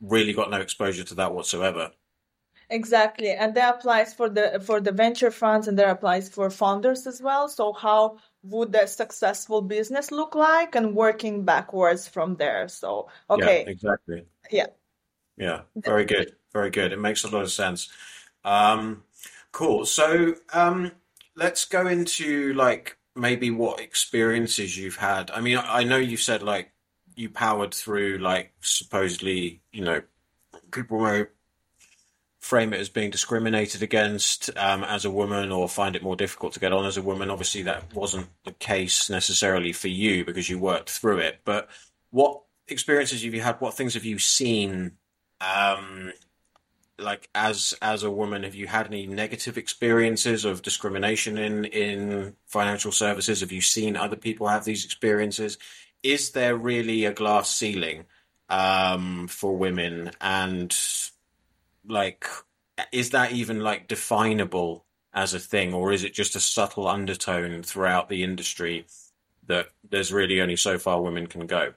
really 0.00 0.32
got 0.32 0.50
no 0.50 0.60
exposure 0.60 1.04
to 1.04 1.14
that 1.14 1.34
whatsoever. 1.34 1.90
Exactly, 2.68 3.30
and 3.30 3.54
that 3.56 3.76
applies 3.76 4.14
for 4.14 4.28
the 4.28 4.62
for 4.64 4.80
the 4.80 4.92
venture 4.92 5.32
funds, 5.32 5.66
and 5.66 5.76
that 5.78 5.88
applies 5.88 6.28
for 6.28 6.48
founders 6.50 7.06
as 7.06 7.20
well. 7.20 7.48
So, 7.48 7.72
how 7.72 8.18
would 8.44 8.74
a 8.76 8.86
successful 8.86 9.60
business 9.60 10.12
look 10.12 10.36
like, 10.36 10.76
and 10.76 10.94
working 10.94 11.44
backwards 11.44 12.06
from 12.06 12.36
there? 12.36 12.68
So, 12.68 13.08
okay, 13.28 13.64
yeah, 13.66 13.72
exactly, 13.72 14.24
yeah, 14.52 14.66
yeah, 15.36 15.62
very 15.76 16.04
good, 16.04 16.34
very 16.52 16.70
good. 16.70 16.92
It 16.92 16.98
makes 16.98 17.24
a 17.24 17.28
lot 17.28 17.42
of 17.42 17.52
sense. 17.52 17.88
Um, 18.44 19.04
cool. 19.52 19.86
So, 19.86 20.34
um, 20.52 20.92
let's 21.36 21.64
go 21.64 21.86
into 21.86 22.52
like 22.54 22.96
maybe 23.14 23.50
what 23.50 23.80
experiences 23.80 24.76
you've 24.76 24.96
had. 24.96 25.30
I 25.30 25.40
mean, 25.40 25.58
I 25.62 25.84
know 25.84 25.96
you 25.96 26.16
said 26.16 26.42
like 26.42 26.72
you 27.16 27.28
powered 27.28 27.74
through 27.74 28.18
like 28.18 28.52
supposedly, 28.60 29.60
you 29.72 29.82
know, 29.82 30.02
people 30.70 31.00
may 31.00 31.26
frame 32.40 32.72
it 32.72 32.80
as 32.80 32.88
being 32.88 33.10
discriminated 33.10 33.82
against 33.82 34.50
um, 34.56 34.82
as 34.84 35.04
a 35.04 35.10
woman 35.10 35.52
or 35.52 35.68
find 35.68 35.94
it 35.94 36.02
more 36.02 36.16
difficult 36.16 36.54
to 36.54 36.60
get 36.60 36.72
on 36.72 36.86
as 36.86 36.96
a 36.96 37.02
woman. 37.02 37.30
Obviously, 37.30 37.62
that 37.62 37.94
wasn't 37.94 38.28
the 38.44 38.52
case 38.52 39.10
necessarily 39.10 39.72
for 39.72 39.88
you 39.88 40.24
because 40.24 40.48
you 40.48 40.58
worked 40.58 40.90
through 40.90 41.18
it. 41.18 41.40
But 41.44 41.68
what 42.10 42.42
experiences 42.68 43.22
have 43.22 43.34
you 43.34 43.42
had? 43.42 43.60
What 43.60 43.74
things 43.74 43.94
have 43.94 44.04
you 44.04 44.18
seen? 44.18 44.92
Um, 45.40 46.12
like 46.98 47.28
as 47.34 47.74
as 47.80 48.02
a 48.02 48.10
woman, 48.10 48.42
have 48.42 48.54
you 48.54 48.66
had 48.66 48.86
any 48.86 49.06
negative 49.06 49.56
experiences 49.56 50.44
of 50.44 50.62
discrimination 50.62 51.38
in 51.38 51.64
in 51.66 52.36
financial 52.46 52.92
services? 52.92 53.40
Have 53.40 53.52
you 53.52 53.62
seen 53.62 53.96
other 53.96 54.16
people 54.16 54.48
have 54.48 54.64
these 54.64 54.84
experiences? 54.84 55.58
Is 56.02 56.30
there 56.32 56.56
really 56.56 57.04
a 57.04 57.12
glass 57.12 57.50
ceiling 57.50 58.04
um, 58.48 59.28
for 59.28 59.56
women? 59.56 60.10
And 60.20 60.76
like 61.86 62.26
is 62.92 63.10
that 63.10 63.32
even 63.32 63.60
like 63.60 63.88
definable 63.88 64.84
as 65.12 65.34
a 65.34 65.38
thing 65.38 65.74
or 65.74 65.92
is 65.92 66.04
it 66.04 66.14
just 66.14 66.36
a 66.36 66.40
subtle 66.40 66.86
undertone 66.86 67.62
throughout 67.62 68.08
the 68.08 68.22
industry 68.22 68.86
that 69.46 69.68
there's 69.88 70.12
really 70.12 70.40
only 70.40 70.56
so 70.56 70.78
far 70.78 71.02
women 71.02 71.26
can 71.26 71.46
go 71.46 71.74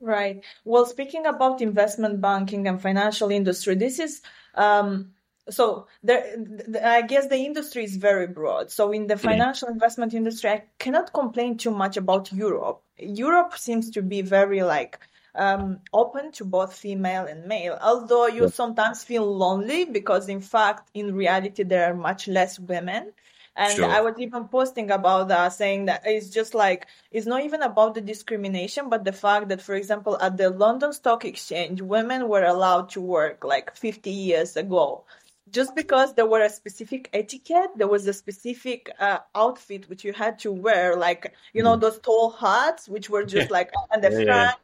right 0.00 0.42
well 0.64 0.86
speaking 0.86 1.26
about 1.26 1.60
investment 1.60 2.20
banking 2.20 2.66
and 2.66 2.80
financial 2.80 3.30
industry 3.30 3.74
this 3.74 3.98
is 3.98 4.22
um, 4.54 5.12
so 5.48 5.86
there, 6.02 6.36
I 6.84 7.02
guess 7.02 7.28
the 7.28 7.36
industry 7.36 7.84
is 7.84 7.96
very 7.96 8.26
broad. 8.26 8.70
So 8.70 8.92
in 8.92 9.06
the 9.06 9.14
mm-hmm. 9.14 9.28
financial 9.28 9.68
investment 9.68 10.14
industry, 10.14 10.50
I 10.50 10.64
cannot 10.78 11.12
complain 11.12 11.56
too 11.56 11.70
much 11.70 11.96
about 11.96 12.32
Europe. 12.32 12.82
Europe 12.98 13.56
seems 13.56 13.90
to 13.92 14.02
be 14.02 14.22
very 14.22 14.62
like 14.62 14.98
um, 15.34 15.80
open 15.92 16.32
to 16.32 16.44
both 16.44 16.74
female 16.76 17.26
and 17.26 17.46
male. 17.46 17.78
Although 17.80 18.26
you 18.26 18.48
sometimes 18.48 19.04
feel 19.04 19.24
lonely 19.24 19.84
because, 19.84 20.28
in 20.28 20.40
fact, 20.40 20.90
in 20.94 21.14
reality, 21.14 21.62
there 21.62 21.90
are 21.90 21.94
much 21.94 22.28
less 22.28 22.58
women. 22.58 23.12
And 23.60 23.76
sure. 23.76 23.90
I 23.90 24.00
was 24.00 24.14
even 24.18 24.48
posting 24.48 24.90
about 24.90 25.28
that, 25.28 25.52
saying 25.52 25.84
that 25.84 26.04
it's 26.06 26.30
just 26.30 26.54
like, 26.54 26.86
it's 27.10 27.26
not 27.26 27.44
even 27.44 27.60
about 27.60 27.94
the 27.94 28.00
discrimination, 28.00 28.88
but 28.88 29.04
the 29.04 29.12
fact 29.12 29.48
that, 29.50 29.60
for 29.60 29.74
example, 29.74 30.16
at 30.18 30.38
the 30.38 30.48
London 30.48 30.94
Stock 30.94 31.26
Exchange, 31.26 31.82
women 31.82 32.26
were 32.26 32.42
allowed 32.42 32.88
to 32.92 33.02
work 33.02 33.44
like 33.44 33.76
50 33.76 34.08
years 34.08 34.56
ago. 34.56 35.04
Just 35.50 35.76
because 35.76 36.14
there 36.14 36.24
were 36.24 36.40
a 36.40 36.48
specific 36.48 37.10
etiquette, 37.12 37.72
there 37.76 37.86
was 37.86 38.06
a 38.06 38.14
specific 38.14 38.90
uh, 38.98 39.18
outfit 39.34 39.90
which 39.90 40.04
you 40.04 40.14
had 40.14 40.38
to 40.38 40.52
wear, 40.52 40.96
like, 40.96 41.34
you 41.52 41.62
know, 41.62 41.76
mm. 41.76 41.80
those 41.82 41.98
tall 41.98 42.30
hats, 42.30 42.88
which 42.88 43.10
were 43.10 43.24
just 43.24 43.50
yeah. 43.50 43.52
like 43.52 43.70
on 43.92 44.00
the 44.00 44.10
yeah, 44.10 44.24
front. 44.24 44.56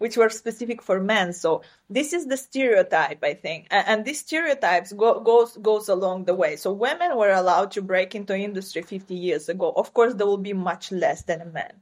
Which 0.00 0.16
were 0.16 0.30
specific 0.30 0.80
for 0.80 0.98
men. 0.98 1.32
So 1.32 1.62
this 1.90 2.12
is 2.12 2.26
the 2.26 2.36
stereotype, 2.36 3.22
I 3.22 3.34
think, 3.34 3.68
and, 3.70 3.86
and 3.86 4.04
these 4.04 4.20
stereotypes 4.20 4.92
go, 4.92 5.20
goes 5.20 5.56
goes 5.56 5.88
along 5.88 6.24
the 6.24 6.34
way. 6.34 6.56
So 6.56 6.72
women 6.72 7.16
were 7.16 7.30
allowed 7.30 7.72
to 7.72 7.82
break 7.82 8.14
into 8.14 8.34
industry 8.36 8.82
50 8.82 9.14
years 9.14 9.48
ago. 9.50 9.70
Of 9.76 9.92
course, 9.92 10.14
there 10.14 10.26
will 10.26 10.44
be 10.50 10.54
much 10.54 10.90
less 10.90 11.22
than 11.22 11.52
men. 11.52 11.72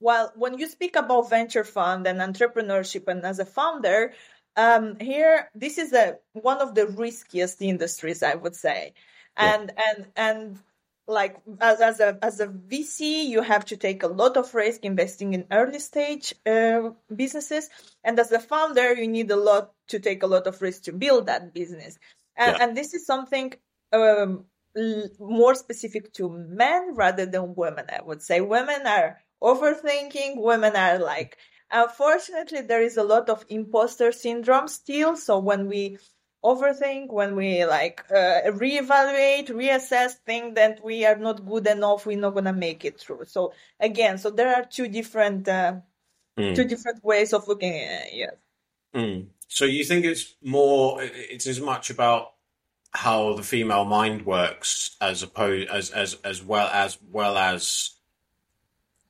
While 0.00 0.32
when 0.34 0.58
you 0.58 0.66
speak 0.66 0.96
about 0.96 1.30
venture 1.30 1.64
fund 1.64 2.06
and 2.06 2.18
entrepreneurship, 2.18 3.06
and 3.06 3.24
as 3.24 3.38
a 3.38 3.44
founder, 3.44 4.12
um, 4.56 4.98
here 4.98 5.50
this 5.54 5.78
is 5.78 5.92
a 5.92 6.18
one 6.32 6.58
of 6.58 6.74
the 6.74 6.86
riskiest 6.86 7.62
industries, 7.62 8.22
I 8.22 8.34
would 8.34 8.56
say, 8.56 8.94
and 9.36 9.72
yeah. 9.76 9.84
and 9.88 10.06
and 10.16 10.58
like 11.10 11.36
as, 11.60 11.80
as 11.80 12.00
a 12.00 12.18
as 12.22 12.40
a 12.40 12.46
VC, 12.46 13.24
you 13.26 13.42
have 13.42 13.64
to 13.66 13.76
take 13.76 14.02
a 14.02 14.06
lot 14.06 14.36
of 14.36 14.54
risk 14.54 14.84
investing 14.84 15.34
in 15.34 15.46
early 15.50 15.78
stage 15.78 16.34
uh, 16.46 16.90
businesses, 17.14 17.68
and 18.04 18.18
as 18.18 18.32
a 18.32 18.38
founder, 18.38 18.94
you 18.94 19.08
need 19.08 19.30
a 19.30 19.36
lot 19.36 19.72
to 19.88 19.98
take 19.98 20.22
a 20.22 20.26
lot 20.26 20.46
of 20.46 20.62
risk 20.62 20.84
to 20.84 20.92
build 20.92 21.26
that 21.26 21.52
business. 21.52 21.98
And, 22.36 22.56
yeah. 22.56 22.64
and 22.64 22.76
this 22.76 22.94
is 22.94 23.04
something 23.04 23.52
um, 23.92 24.44
more 25.18 25.54
specific 25.54 26.12
to 26.14 26.30
men 26.30 26.94
rather 26.94 27.26
than 27.26 27.54
women. 27.54 27.86
I 27.90 28.00
would 28.02 28.22
say 28.22 28.40
women 28.40 28.86
are 28.86 29.18
overthinking. 29.42 30.36
Women 30.36 30.76
are 30.76 30.98
like 30.98 31.36
unfortunately 31.72 32.62
there 32.62 32.82
is 32.82 32.96
a 32.96 33.02
lot 33.02 33.28
of 33.28 33.44
imposter 33.48 34.12
syndrome 34.12 34.68
still. 34.68 35.16
So 35.16 35.38
when 35.38 35.66
we 35.66 35.98
overthink, 36.44 37.12
when 37.12 37.36
we 37.36 37.64
like 37.64 38.04
uh, 38.10 38.40
reevaluate, 38.46 39.48
reassess, 39.48 40.12
think 40.26 40.54
that 40.54 40.84
we 40.84 41.04
are 41.04 41.16
not 41.16 41.46
good 41.46 41.66
enough, 41.66 42.06
we're 42.06 42.18
not 42.18 42.34
gonna 42.34 42.52
make 42.52 42.84
it 42.84 42.98
through. 42.98 43.24
So 43.26 43.52
again, 43.78 44.18
so 44.18 44.30
there 44.30 44.54
are 44.54 44.64
two 44.64 44.88
different 44.88 45.48
uh, 45.48 45.76
mm. 46.38 46.54
two 46.54 46.64
different 46.64 47.04
ways 47.04 47.32
of 47.32 47.48
looking 47.48 47.72
at 47.72 48.06
it. 48.06 48.14
Yes. 48.14 48.34
Mm. 48.94 49.26
So 49.48 49.64
you 49.64 49.84
think 49.84 50.04
it's 50.04 50.34
more? 50.42 51.02
It's 51.02 51.46
as 51.46 51.60
much 51.60 51.90
about 51.90 52.32
how 52.92 53.34
the 53.34 53.42
female 53.42 53.84
mind 53.84 54.26
works 54.26 54.96
as 55.00 55.22
opposed 55.22 55.68
as 55.68 55.90
as 55.90 56.16
as 56.24 56.42
well 56.42 56.68
as 56.72 56.98
well 57.10 57.36
as 57.36 57.90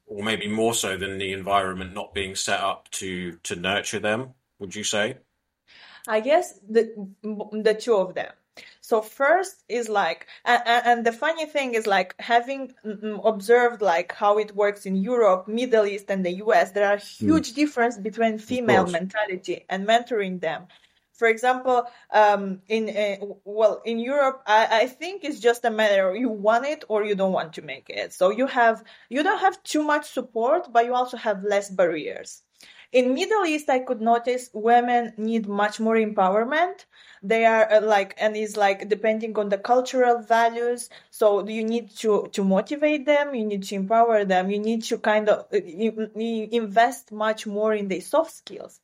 or 0.07 0.23
maybe 0.23 0.49
more 0.49 0.75
so 0.75 0.97
than 0.97 1.19
the 1.19 1.33
environment 1.33 1.95
not 1.95 2.13
being 2.13 2.35
set 2.35 2.61
up 2.61 2.91
to 2.91 3.33
to 3.43 3.57
nurture 3.57 3.99
them 3.99 4.35
would 4.59 4.75
you 4.75 4.85
say 4.85 5.17
I 6.11 6.21
guess 6.21 6.59
the 6.69 6.85
the 7.23 7.75
two 7.75 7.95
of 7.95 8.15
them. 8.15 8.33
So 8.81 9.01
first 9.01 9.63
is 9.69 9.89
like, 9.89 10.27
and, 10.45 10.63
and 10.67 11.07
the 11.07 11.13
funny 11.13 11.47
thing 11.47 11.75
is 11.75 11.87
like 11.87 12.15
having 12.19 12.75
observed 13.25 13.81
like 13.81 14.13
how 14.13 14.39
it 14.39 14.55
works 14.57 14.85
in 14.87 14.97
Europe, 14.97 15.47
Middle 15.47 15.87
East, 15.87 16.11
and 16.11 16.27
the 16.27 16.35
US, 16.45 16.73
there 16.73 16.89
are 16.89 16.99
hmm. 16.99 17.27
huge 17.27 17.53
mm. 17.53 17.55
difference 17.55 17.97
between 17.97 18.39
female 18.39 18.87
mentality 18.87 19.65
and 19.69 19.87
mentoring 19.87 20.41
them. 20.41 20.67
For 21.13 21.29
example, 21.29 21.85
um, 22.11 22.63
in 22.69 22.89
uh, 22.89 23.27
well 23.45 23.83
in 23.85 23.99
Europe, 23.99 24.43
I, 24.47 24.83
I 24.83 24.87
think 24.87 25.23
it's 25.23 25.39
just 25.39 25.65
a 25.65 25.71
matter 25.71 26.17
you 26.17 26.31
want 26.31 26.65
it 26.67 26.83
or 26.89 27.05
you 27.05 27.15
don't 27.15 27.33
want 27.33 27.53
to 27.55 27.63
make 27.63 27.89
it. 27.91 28.13
So 28.13 28.31
you 28.31 28.47
have 28.47 28.83
you 29.11 29.23
don't 29.23 29.39
have 29.47 29.63
too 29.63 29.85
much 29.85 30.07
support, 30.11 30.73
but 30.73 30.87
you 30.87 30.95
also 30.95 31.19
have 31.19 31.45
less 31.45 31.71
barriers. 31.71 32.43
In 32.93 33.15
Middle 33.15 33.45
East, 33.45 33.71
I 33.71 33.79
could 33.79 34.01
notice 34.01 34.51
women 34.53 35.15
need 35.17 35.47
much 35.49 35.79
more 35.79 35.95
empowerment. 35.95 36.87
They 37.23 37.47
are 37.47 37.71
uh, 37.71 37.81
like, 37.81 38.17
and 38.19 38.37
is 38.37 38.57
like 38.57 38.89
depending 38.89 39.39
on 39.39 39.49
the 39.49 39.59
cultural 39.59 40.19
values. 40.19 40.91
So 41.11 41.47
you 41.47 41.63
need 41.63 41.91
to 41.99 42.29
to 42.33 42.43
motivate 42.43 43.07
them. 43.07 43.35
You 43.35 43.45
need 43.45 43.63
to 43.65 43.77
empower 43.77 44.25
them. 44.25 44.51
You 44.51 44.59
need 44.59 44.83
to 44.85 44.99
kind 44.99 45.29
of 45.29 45.47
uh, 45.53 45.59
invest 46.19 47.13
much 47.13 47.47
more 47.47 47.73
in 47.75 47.87
their 47.87 48.01
soft 48.01 48.33
skills. 48.33 48.81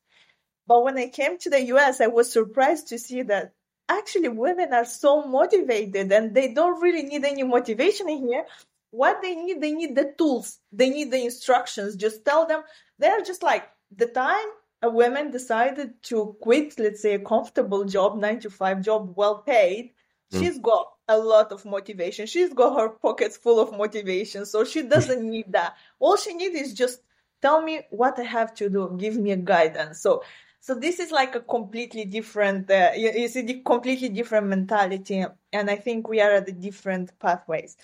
But 0.69 0.85
when 0.85 0.97
I 0.99 1.09
came 1.09 1.39
to 1.39 1.51
the 1.51 1.63
US, 1.75 2.01
I 2.01 2.07
was 2.07 2.33
surprised 2.33 2.89
to 2.89 2.99
see 2.99 3.23
that 3.23 3.55
actually 3.89 4.29
women 4.29 4.73
are 4.73 4.85
so 4.85 5.27
motivated 5.27 6.13
and 6.13 6.33
they 6.33 6.55
don't 6.55 6.81
really 6.81 7.03
need 7.03 7.25
any 7.25 7.43
motivation 7.43 8.09
in 8.09 8.29
here. 8.29 8.47
What 8.91 9.21
they 9.21 9.35
need, 9.35 9.61
they 9.61 9.73
need 9.73 9.97
the 9.97 10.15
tools, 10.17 10.61
they 10.73 10.91
need 10.91 11.11
the 11.11 11.25
instructions. 11.25 11.97
Just 11.97 12.25
tell 12.25 12.47
them 12.47 12.63
they're 12.99 13.23
just 13.23 13.43
like 13.43 13.69
the 13.97 14.07
time 14.07 14.49
a 14.83 14.91
woman 14.91 15.31
decided 15.31 16.03
to 16.05 16.37
quit, 16.41 16.79
let's 16.79 17.03
say, 17.03 17.15
a 17.15 17.19
comfortable 17.19 17.85
job, 17.85 18.19
nine 18.19 18.41
to 18.41 18.51
five 18.51 18.83
job, 18.83 19.15
well 19.17 19.39
paid, 19.39 19.93
mm. 20.33 20.39
she's 20.39 20.59
got 20.59 20.93
a 21.09 21.19
lot 21.19 21.53
of 21.53 21.65
motivation. 21.65 22.27
She's 22.27 22.53
got 22.53 22.79
her 22.79 22.89
pockets 22.89 23.37
full 23.37 23.59
of 23.61 23.77
motivation, 23.77 24.45
so 24.47 24.65
she 24.65 24.83
doesn't 24.83 25.29
need 25.29 25.53
that. 25.53 25.77
All 25.99 26.17
she 26.17 26.35
needs 26.35 26.61
is 26.61 26.75
just 26.75 27.01
tell 27.43 27.63
me 27.63 27.83
what 27.91 28.19
I 28.19 28.25
have 28.25 28.55
to 28.57 28.69
do, 28.69 28.97
give 28.99 29.17
me 29.17 29.33
a 29.33 29.37
guidance. 29.37 30.01
So 30.01 30.23
so 30.67 30.75
this 30.75 30.99
is 30.99 31.13
like 31.13 31.37
a 31.37 31.41
completely 31.41 32.07
different, 32.07 32.69
uh, 32.69 32.91
it's 32.93 33.37
a 33.37 33.61
completely 33.61 34.09
different 34.09 34.49
mentality. 34.49 35.25
And 35.53 35.71
I 35.71 35.77
think 35.77 36.09
we 36.09 36.21
are 36.21 36.33
at 36.33 36.47
the 36.47 36.51
different 36.51 37.17
pathways. 37.21 37.77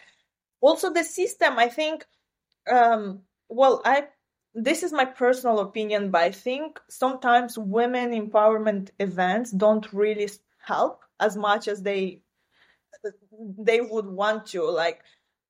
Also 0.61 0.93
the 0.93 1.05
system, 1.05 1.61
I 1.61 1.69
think, 1.69 2.05
um, 2.69 3.21
well, 3.49 3.83
I, 3.85 4.09
this 4.55 4.83
is 4.83 4.93
my 4.93 5.05
personal 5.05 5.61
opinion, 5.61 6.11
but 6.11 6.23
I 6.23 6.31
think 6.31 6.81
sometimes 6.89 7.59
women 7.59 8.11
empowerment 8.11 8.91
events 9.01 9.51
don't 9.51 9.91
really 9.93 10.29
help 10.59 11.05
as 11.21 11.37
much 11.37 11.69
as 11.69 11.83
they, 11.83 12.21
they 13.59 13.81
would 13.81 14.07
want 14.07 14.47
to 14.47 14.63
like, 14.65 15.03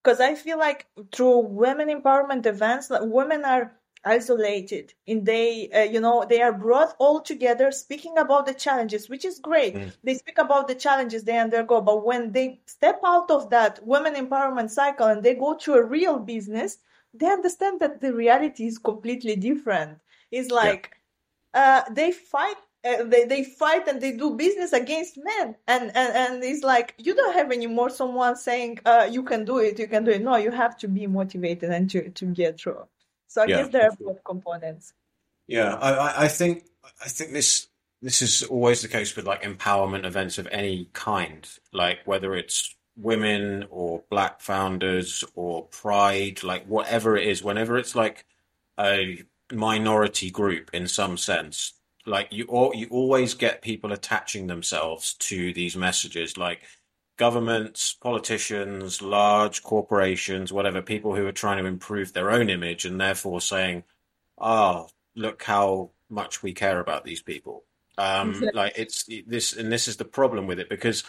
because 0.02 0.20
I 0.20 0.34
feel 0.34 0.58
like 0.58 0.86
through 1.12 1.40
women 1.40 1.88
empowerment 1.88 2.46
events, 2.46 2.90
like 2.90 3.02
women 3.04 3.44
are 3.44 3.72
isolated 4.04 4.92
and 5.06 5.24
they 5.24 5.68
uh, 5.70 5.82
you 5.82 6.00
know 6.00 6.26
they 6.28 6.42
are 6.42 6.52
brought 6.52 6.94
all 6.98 7.20
together 7.20 7.70
speaking 7.70 8.18
about 8.18 8.46
the 8.46 8.54
challenges 8.54 9.08
which 9.08 9.24
is 9.24 9.38
great 9.38 9.74
mm. 9.74 9.92
they 10.02 10.14
speak 10.14 10.38
about 10.38 10.66
the 10.66 10.74
challenges 10.74 11.22
they 11.22 11.38
undergo 11.38 11.80
but 11.80 12.04
when 12.04 12.32
they 12.32 12.60
step 12.66 13.00
out 13.04 13.30
of 13.30 13.50
that 13.50 13.78
women 13.86 14.14
empowerment 14.14 14.70
cycle 14.70 15.06
and 15.06 15.22
they 15.22 15.34
go 15.34 15.54
to 15.54 15.74
a 15.74 15.84
real 15.84 16.18
business 16.18 16.78
they 17.14 17.26
understand 17.26 17.80
that 17.80 18.00
the 18.00 18.12
reality 18.12 18.66
is 18.66 18.78
completely 18.78 19.36
different 19.36 19.98
it's 20.30 20.50
like 20.50 20.96
yeah. 21.54 21.82
uh, 21.86 21.92
they 21.92 22.12
fight 22.12 22.56
uh, 22.84 23.04
they, 23.04 23.24
they 23.24 23.44
fight 23.44 23.86
and 23.86 24.00
they 24.00 24.12
do 24.12 24.34
business 24.34 24.72
against 24.72 25.16
men 25.16 25.54
and, 25.68 25.92
and 25.94 26.16
and 26.16 26.44
it's 26.44 26.64
like 26.64 26.94
you 26.98 27.14
don't 27.14 27.34
have 27.34 27.52
anymore 27.52 27.90
someone 27.90 28.34
saying 28.34 28.78
uh, 28.84 29.08
you 29.10 29.22
can 29.22 29.44
do 29.44 29.58
it 29.58 29.78
you 29.78 29.86
can 29.86 30.04
do 30.04 30.10
it 30.10 30.22
no 30.22 30.36
you 30.36 30.50
have 30.50 30.76
to 30.76 30.88
be 30.88 31.06
motivated 31.06 31.70
and 31.70 31.88
to, 31.90 32.10
to 32.10 32.26
get 32.26 32.58
through 32.58 32.84
so 33.32 33.40
I 33.40 33.46
yeah. 33.46 33.56
guess 33.62 33.68
there 33.70 33.84
are 33.84 33.96
both 33.98 34.22
components. 34.24 34.92
Yeah, 35.46 35.74
I, 35.74 36.24
I 36.24 36.28
think 36.28 36.64
I 37.02 37.08
think 37.08 37.32
this 37.32 37.66
this 38.02 38.20
is 38.20 38.42
always 38.42 38.82
the 38.82 38.88
case 38.88 39.16
with 39.16 39.26
like 39.26 39.42
empowerment 39.42 40.04
events 40.04 40.36
of 40.36 40.46
any 40.52 40.90
kind, 40.92 41.48
like 41.72 42.00
whether 42.04 42.34
it's 42.34 42.76
women 42.96 43.64
or 43.70 44.02
black 44.10 44.40
founders 44.40 45.24
or 45.34 45.66
pride, 45.66 46.42
like 46.42 46.66
whatever 46.66 47.16
it 47.16 47.26
is, 47.26 47.42
whenever 47.42 47.76
it's 47.78 47.94
like 47.94 48.26
a 48.78 49.22
minority 49.52 50.30
group 50.30 50.70
in 50.72 50.86
some 50.86 51.16
sense, 51.16 51.74
like 52.06 52.28
you 52.30 52.44
all, 52.46 52.72
you 52.74 52.88
always 52.90 53.34
get 53.34 53.62
people 53.62 53.92
attaching 53.92 54.46
themselves 54.46 55.14
to 55.14 55.52
these 55.52 55.76
messages, 55.76 56.36
like 56.36 56.62
governments, 57.16 57.94
politicians, 57.94 59.00
large 59.00 59.62
corporations, 59.62 60.52
whatever, 60.52 60.82
people 60.82 61.14
who 61.14 61.26
are 61.26 61.32
trying 61.32 61.58
to 61.58 61.68
improve 61.68 62.12
their 62.12 62.30
own 62.30 62.50
image 62.50 62.84
and 62.84 63.00
therefore 63.00 63.40
saying, 63.40 63.84
ah, 64.38 64.84
oh, 64.84 64.88
look 65.14 65.42
how 65.42 65.90
much 66.10 66.42
we 66.42 66.52
care 66.52 66.80
about 66.80 67.04
these 67.04 67.22
people. 67.22 67.64
Um, 67.98 68.42
like 68.54 68.72
it's 68.76 69.08
this, 69.26 69.52
and 69.56 69.70
this 69.70 69.86
is 69.86 69.96
the 69.96 70.04
problem 70.04 70.46
with 70.46 70.58
it 70.58 70.68
because 70.68 71.04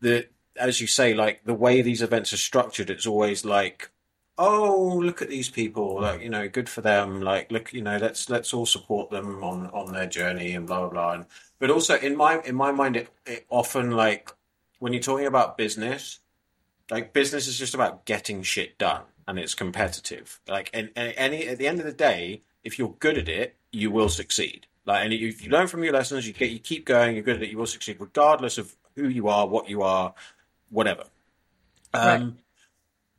the, 0.00 0.26
as 0.56 0.80
you 0.80 0.86
say, 0.86 1.14
like 1.14 1.44
the 1.44 1.54
way 1.54 1.82
these 1.82 2.02
events 2.02 2.32
are 2.32 2.38
structured, 2.38 2.90
it's 2.90 3.06
always 3.06 3.44
like, 3.44 3.90
oh, 4.38 5.00
look 5.02 5.22
at 5.22 5.28
these 5.28 5.48
people, 5.48 5.96
hmm. 5.96 6.02
like 6.02 6.20
you 6.22 6.30
know, 6.30 6.48
good 6.48 6.68
for 6.68 6.80
them. 6.80 7.20
Like, 7.20 7.50
look, 7.50 7.72
you 7.72 7.82
know, 7.82 7.98
let's 7.98 8.28
let's 8.30 8.52
all 8.54 8.66
support 8.66 9.10
them 9.10 9.42
on 9.42 9.68
on 9.70 9.92
their 9.92 10.06
journey 10.06 10.52
and 10.52 10.66
blah 10.66 10.80
blah 10.80 10.90
blah. 10.90 11.12
And, 11.12 11.26
but 11.58 11.70
also 11.70 11.96
in 11.96 12.16
my 12.16 12.40
in 12.42 12.54
my 12.54 12.72
mind, 12.72 12.96
it, 12.96 13.08
it 13.26 13.46
often 13.48 13.92
like 13.92 14.32
when 14.78 14.92
you're 14.92 15.02
talking 15.02 15.26
about 15.26 15.56
business, 15.56 16.20
like 16.90 17.12
business 17.12 17.46
is 17.46 17.58
just 17.58 17.74
about 17.74 18.04
getting 18.04 18.42
shit 18.42 18.78
done 18.78 19.02
and 19.28 19.38
it's 19.38 19.54
competitive. 19.54 20.40
Like, 20.48 20.70
and, 20.74 20.90
and 20.96 21.14
any 21.16 21.46
at 21.46 21.58
the 21.58 21.66
end 21.66 21.78
of 21.78 21.86
the 21.86 21.92
day, 21.92 22.42
if 22.64 22.78
you're 22.78 22.94
good 22.98 23.18
at 23.18 23.28
it, 23.28 23.56
you 23.70 23.90
will 23.90 24.08
succeed. 24.08 24.66
Like, 24.84 25.04
and 25.04 25.12
if 25.12 25.44
you 25.44 25.50
learn 25.50 25.68
from 25.68 25.84
your 25.84 25.92
lessons, 25.92 26.26
you 26.26 26.32
get 26.32 26.50
you 26.50 26.58
keep 26.58 26.84
going, 26.84 27.14
you're 27.14 27.24
good 27.24 27.36
at 27.36 27.42
it, 27.42 27.50
you 27.50 27.58
will 27.58 27.66
succeed, 27.66 27.98
regardless 28.00 28.58
of 28.58 28.74
who 28.96 29.08
you 29.08 29.28
are, 29.28 29.46
what 29.46 29.68
you 29.68 29.82
are, 29.82 30.14
whatever. 30.72 31.04
Um, 31.94 32.22
right. 32.22 32.32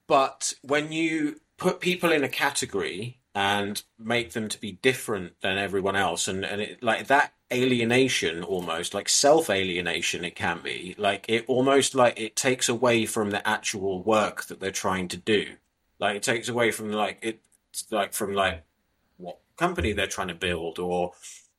But 0.07 0.53
when 0.61 0.91
you 0.91 1.39
put 1.57 1.79
people 1.79 2.11
in 2.11 2.23
a 2.23 2.29
category 2.29 3.19
and 3.33 3.81
make 3.97 4.33
them 4.33 4.49
to 4.49 4.59
be 4.59 4.73
different 4.73 5.39
than 5.41 5.57
everyone 5.57 5.95
else, 5.95 6.27
and 6.27 6.43
and 6.43 6.61
it, 6.61 6.83
like 6.83 7.07
that 7.07 7.33
alienation 7.53 8.43
almost 8.43 8.93
like 8.93 9.07
self 9.07 9.49
alienation 9.49 10.25
it 10.25 10.35
can 10.35 10.59
be 10.63 10.95
like 10.97 11.25
it 11.29 11.45
almost 11.47 11.93
like 11.93 12.19
it 12.19 12.35
takes 12.35 12.67
away 12.67 13.05
from 13.05 13.29
the 13.29 13.47
actual 13.47 14.01
work 14.01 14.45
that 14.45 14.59
they're 14.59 14.71
trying 14.71 15.07
to 15.07 15.17
do 15.17 15.45
like 15.99 16.15
it 16.15 16.23
takes 16.23 16.49
away 16.49 16.71
from 16.71 16.91
like 16.91 17.19
it 17.21 17.39
like 17.91 18.11
from 18.13 18.33
like 18.33 18.63
what 19.17 19.37
company 19.55 19.93
they're 19.93 20.07
trying 20.07 20.29
to 20.29 20.33
build 20.33 20.79
or 20.79 21.11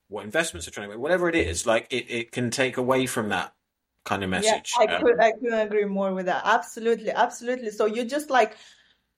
what 0.09 0.25
investments 0.25 0.67
they're 0.67 0.73
trying 0.73 0.89
to 0.89 0.95
make 0.95 1.01
whatever 1.01 1.29
it 1.29 1.37
is 1.37 1.65
like 1.65 1.87
it, 1.91 2.07
it 2.09 2.33
can 2.33 2.51
take 2.51 2.77
away 2.77 3.07
from 3.07 3.29
that 3.29 3.55
kind 4.05 4.23
of 4.23 4.31
message 4.31 4.73
yeah, 4.79 4.83
i 4.83 5.01
could 5.01 5.21
i 5.21 5.33
couldn't 5.33 5.67
agree 5.67 5.85
more 5.85 6.13
with 6.13 6.27
that 6.27 6.43
absolutely 6.45 7.11
absolutely 7.11 7.71
so 7.71 7.87
you 7.87 8.05
just 8.05 8.31
like 8.31 8.57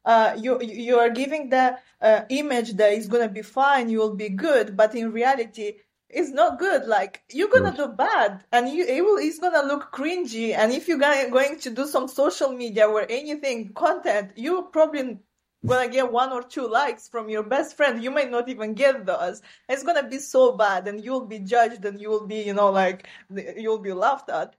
uh, 0.07 0.37
you 0.41 0.63
you 0.63 0.99
are 0.99 1.11
giving 1.11 1.51
the 1.51 1.77
uh, 2.01 2.21
image 2.29 2.75
that 2.75 2.93
is 2.93 3.09
going 3.09 3.23
to 3.23 3.29
be 3.29 3.43
fine, 3.43 3.91
you 3.91 3.99
will 3.99 4.15
be 4.15 4.29
good, 4.29 4.77
but 4.77 4.95
in 4.95 5.11
reality, 5.11 5.75
it's 6.09 6.31
not 6.31 6.61
good. 6.61 6.87
Like 6.87 7.25
you're 7.31 7.49
gonna 7.49 7.77
do 7.77 7.89
bad, 7.89 8.45
and 8.53 8.69
you 8.69 8.85
it 8.85 9.03
will, 9.03 9.19
it's 9.19 9.41
gonna 9.41 9.67
look 9.67 9.93
cringy. 9.93 10.55
And 10.57 10.73
if 10.73 10.87
you're 10.87 10.99
gonna, 10.99 11.29
going 11.31 11.59
to 11.59 11.71
do 11.71 11.87
some 11.87 12.07
social 12.07 12.53
media 12.53 12.87
or 12.87 13.05
anything 13.11 13.73
content, 13.73 14.31
you're 14.37 14.63
probably 14.63 15.19
gonna 15.67 15.89
get 15.89 16.13
one 16.13 16.33
or 16.33 16.43
two 16.45 16.69
likes 16.69 17.09
from 17.09 17.29
your 17.29 17.43
best 17.43 17.77
friend. 17.77 18.03
You 18.03 18.13
might 18.13 18.31
not 18.31 18.49
even 18.49 18.75
get 18.75 19.05
those. 19.05 19.43
It's 19.69 19.83
gonna 19.83 20.09
be 20.09 20.21
so 20.21 20.57
bad, 20.57 20.87
and 20.87 21.05
you'll 21.05 21.27
be 21.27 21.41
judged, 21.41 21.85
and 21.85 22.01
you 22.01 22.11
will 22.11 22.29
be, 22.29 22.43
you 22.43 22.55
know, 22.55 22.71
like 22.71 23.09
you'll 23.57 23.79
be 23.81 23.93
laughed 23.93 24.31
at 24.31 24.55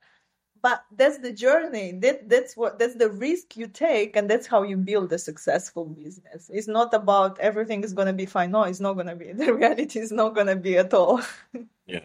but 0.61 0.83
that's 0.91 1.19
the 1.19 1.31
journey. 1.31 1.93
That 1.93 2.29
that's 2.29 2.55
what 2.55 2.79
that's 2.79 2.95
the 2.95 3.09
risk 3.09 3.57
you 3.57 3.67
take 3.67 4.15
and 4.15 4.29
that's 4.29 4.47
how 4.47 4.63
you 4.63 4.77
build 4.77 5.11
a 5.13 5.19
successful 5.19 5.85
business. 5.85 6.49
It's 6.53 6.67
not 6.67 6.93
about 6.93 7.39
everything 7.39 7.83
is 7.83 7.93
going 7.93 8.07
to 8.07 8.13
be 8.13 8.25
fine. 8.25 8.51
No 8.51 8.63
it's 8.63 8.79
not 8.79 8.93
going 8.93 9.07
to 9.07 9.15
be. 9.15 9.31
The 9.33 9.53
reality 9.53 9.99
is 9.99 10.11
not 10.11 10.35
going 10.35 10.47
to 10.47 10.55
be 10.55 10.77
at 10.77 10.93
all. 10.93 11.21
Yeah. 11.89 12.01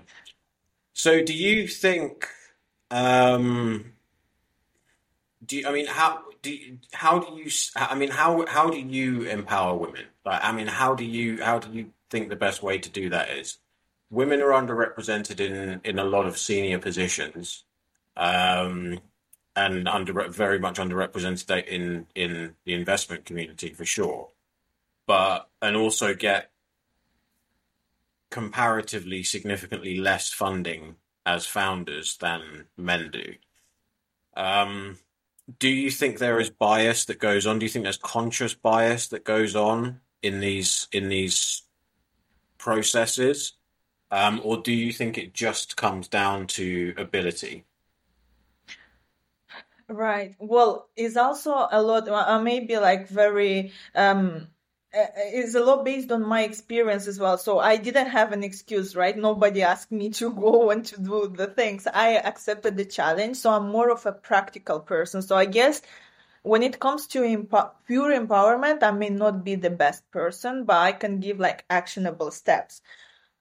So 0.92 1.24
do 1.24 1.34
you 1.34 1.66
think 1.66 2.28
um 2.92 3.94
do 5.44 5.56
you, 5.56 5.66
i 5.66 5.72
mean 5.72 5.86
how 5.86 6.22
do 6.40 6.52
you, 6.52 6.78
how 6.92 7.18
do 7.18 7.34
you 7.34 7.50
i 7.74 7.96
mean 7.96 8.10
how 8.10 8.46
how 8.46 8.70
do 8.70 8.78
you 8.78 9.22
empower 9.22 9.76
women? 9.76 10.04
Like 10.24 10.44
i 10.44 10.52
mean 10.52 10.68
how 10.68 10.94
do 10.94 11.04
you 11.04 11.42
how 11.42 11.58
do 11.58 11.72
you 11.72 11.90
think 12.10 12.28
the 12.28 12.36
best 12.36 12.62
way 12.62 12.78
to 12.78 12.88
do 12.88 13.10
that 13.10 13.30
is? 13.30 13.58
Women 14.10 14.40
are 14.40 14.52
underrepresented 14.52 15.40
in 15.40 15.80
in 15.82 15.98
a 15.98 16.04
lot 16.04 16.26
of 16.26 16.38
senior 16.38 16.78
positions 16.78 17.64
um, 18.16 19.00
and 19.54 19.88
under 19.88 20.28
very 20.28 20.58
much 20.58 20.78
underrepresented 20.78 21.66
in 21.66 22.06
in 22.14 22.54
the 22.64 22.74
investment 22.74 23.24
community 23.24 23.70
for 23.70 23.84
sure, 23.84 24.30
but 25.06 25.48
and 25.60 25.76
also 25.76 26.14
get 26.14 26.50
comparatively 28.30 29.22
significantly 29.22 29.98
less 29.98 30.32
funding 30.32 30.96
as 31.26 31.46
founders 31.46 32.16
than 32.16 32.64
men 32.76 33.10
do. 33.10 33.34
Um, 34.34 34.98
do 35.58 35.68
you 35.68 35.90
think 35.90 36.18
there 36.18 36.40
is 36.40 36.50
bias 36.50 37.04
that 37.06 37.18
goes 37.18 37.46
on? 37.46 37.58
Do 37.58 37.66
you 37.66 37.70
think 37.70 37.84
there's 37.84 37.98
conscious 37.98 38.54
bias 38.54 39.08
that 39.08 39.24
goes 39.24 39.54
on 39.54 40.00
in 40.22 40.40
these 40.40 40.88
in 40.92 41.08
these 41.08 41.62
processes, 42.58 43.54
um, 44.10 44.40
or 44.44 44.58
do 44.58 44.72
you 44.72 44.92
think 44.92 45.18
it 45.18 45.34
just 45.34 45.76
comes 45.76 46.08
down 46.08 46.46
to 46.46 46.94
ability? 46.96 47.64
Right. 49.92 50.34
Well, 50.38 50.88
it's 50.96 51.16
also 51.16 51.68
a 51.70 51.82
lot, 51.82 52.08
uh, 52.08 52.40
maybe 52.40 52.78
like 52.78 53.08
very, 53.08 53.72
um, 53.94 54.48
uh, 54.96 55.06
it's 55.16 55.54
a 55.54 55.60
lot 55.60 55.84
based 55.84 56.10
on 56.10 56.26
my 56.26 56.42
experience 56.44 57.06
as 57.06 57.18
well. 57.18 57.36
So 57.36 57.58
I 57.58 57.76
didn't 57.76 58.08
have 58.08 58.32
an 58.32 58.42
excuse, 58.42 58.96
right? 58.96 59.16
Nobody 59.16 59.62
asked 59.62 59.92
me 59.92 60.08
to 60.20 60.32
go 60.32 60.70
and 60.70 60.84
to 60.86 60.98
do 61.00 61.28
the 61.28 61.46
things. 61.48 61.86
I 61.86 62.14
accepted 62.16 62.76
the 62.78 62.86
challenge. 62.86 63.36
So 63.36 63.50
I'm 63.50 63.68
more 63.68 63.90
of 63.90 64.06
a 64.06 64.12
practical 64.12 64.80
person. 64.80 65.20
So 65.20 65.36
I 65.36 65.44
guess 65.44 65.82
when 66.42 66.62
it 66.62 66.80
comes 66.80 67.06
to 67.08 67.20
pure 67.86 68.10
empowerment, 68.18 68.82
I 68.82 68.92
may 68.92 69.10
not 69.10 69.44
be 69.44 69.56
the 69.56 69.70
best 69.70 70.10
person, 70.10 70.64
but 70.64 70.76
I 70.78 70.92
can 70.92 71.20
give 71.20 71.38
like 71.38 71.64
actionable 71.70 72.30
steps. 72.30 72.80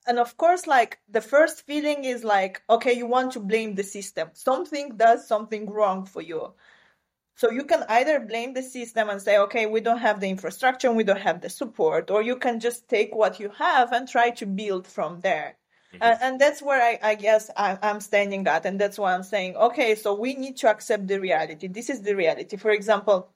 And 0.08 0.18
of 0.20 0.36
course, 0.38 0.66
like 0.66 1.00
the 1.10 1.22
first 1.22 1.66
feeling 1.66 2.04
is 2.06 2.24
like, 2.24 2.62
okay, 2.70 2.94
you 2.94 3.06
want 3.06 3.34
to 3.34 3.40
blame 3.40 3.76
the 3.76 3.84
system. 3.84 4.30
Something 4.34 4.98
does 4.98 5.28
something 5.28 5.70
wrong 5.70 6.06
for 6.06 6.22
you. 6.22 6.54
So 7.36 7.50
you 7.50 7.64
can 7.64 7.84
either 7.90 8.20
blame 8.20 8.54
the 8.54 8.62
system 8.62 9.10
and 9.10 9.22
say, 9.22 9.38
okay, 9.40 9.66
we 9.66 9.82
don't 9.82 10.00
have 10.00 10.20
the 10.20 10.30
infrastructure 10.30 10.92
we 10.92 11.04
don't 11.04 11.22
have 11.22 11.42
the 11.42 11.50
support, 11.50 12.12
or 12.12 12.22
you 12.22 12.36
can 12.36 12.60
just 12.60 12.88
take 12.88 13.16
what 13.16 13.40
you 13.40 13.50
have 13.58 13.92
and 13.94 14.08
try 14.08 14.32
to 14.32 14.46
build 14.46 14.86
from 14.88 15.22
there. 15.22 15.58
Mm-hmm. 15.94 16.04
And, 16.04 16.20
and, 16.22 16.42
that's 16.42 16.62
where 16.62 16.82
I, 16.82 17.00
I 17.02 17.16
guess 17.16 17.50
I, 17.58 17.78
I'm 17.82 18.00
standing 18.00 18.48
at. 18.48 18.66
And 18.66 18.80
that's 18.80 18.98
why 18.98 19.14
I'm 19.14 19.24
saying, 19.24 19.56
okay, 19.56 19.96
so 19.96 20.14
we 20.14 20.36
need 20.36 20.58
to 20.58 20.70
accept 20.70 21.08
the 21.08 21.20
reality. 21.20 21.68
This 21.68 21.90
is 21.90 22.02
the 22.02 22.16
reality. 22.16 22.58
For 22.58 22.72
example, 22.72 23.30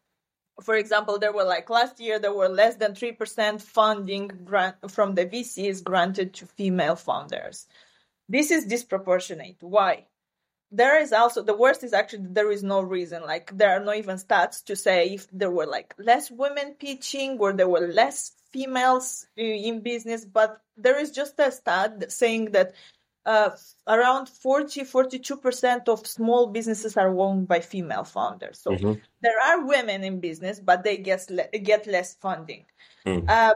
for 0.62 0.76
example, 0.76 1.20
there 1.20 1.34
were 1.34 1.44
like 1.44 1.70
last 1.70 2.00
year, 2.00 2.20
there 2.20 2.34
were 2.34 2.50
less 2.50 2.76
than 2.76 2.94
3% 2.94 3.62
funding 3.62 4.28
grant 4.44 4.89
from 4.89 5.15
the 5.15 5.26
VCs 5.26 5.84
granted 5.84 6.34
to 6.36 6.46
female 6.46 6.96
founders. 6.96 7.68
This 8.30 8.52
is 8.52 8.65
disproportionate. 8.65 9.58
Why? 9.60 10.08
there 10.72 11.02
is 11.02 11.13
also 11.13 11.41
the 11.41 11.56
worst 11.56 11.84
is 11.84 11.94
actually 11.94 12.28
there 12.32 12.52
is 12.52 12.63
no 12.63 12.82
reason 12.82 13.22
like 13.24 13.56
there 13.58 13.70
are 13.70 13.84
no 13.84 13.94
even 13.94 14.18
stats 14.18 14.63
to 14.63 14.76
say 14.76 15.08
if 15.08 15.28
there 15.32 15.52
were 15.52 15.65
like 15.65 15.94
less 15.98 16.32
women 16.32 16.76
pitching 16.78 17.38
or 17.39 17.54
there 17.54 17.70
were 17.70 17.88
less 17.88 18.32
females 18.52 19.28
uh, 19.38 19.41
in 19.41 19.82
business 19.82 20.26
but 20.26 20.62
there 20.76 21.00
is 21.00 21.12
just 21.12 21.39
a 21.39 21.52
stat 21.52 22.12
saying 22.12 22.52
that 22.52 22.74
uh, 23.26 23.50
around 23.88 24.30
40 24.30 24.82
42% 24.82 25.88
of 25.90 26.06
small 26.06 26.48
businesses 26.48 26.98
are 26.98 27.18
owned 27.18 27.48
by 27.48 27.60
female 27.60 28.04
founders 28.04 28.60
so 28.60 28.72
mm-hmm. 28.72 28.94
there 29.22 29.42
are 29.42 29.66
women 29.66 30.04
in 30.04 30.20
business 30.20 30.60
but 30.60 30.84
they 30.84 30.98
get, 30.98 31.30
get 31.64 31.88
less 31.88 32.16
funding 32.16 32.66
mm. 33.06 33.28
uh, 33.30 33.54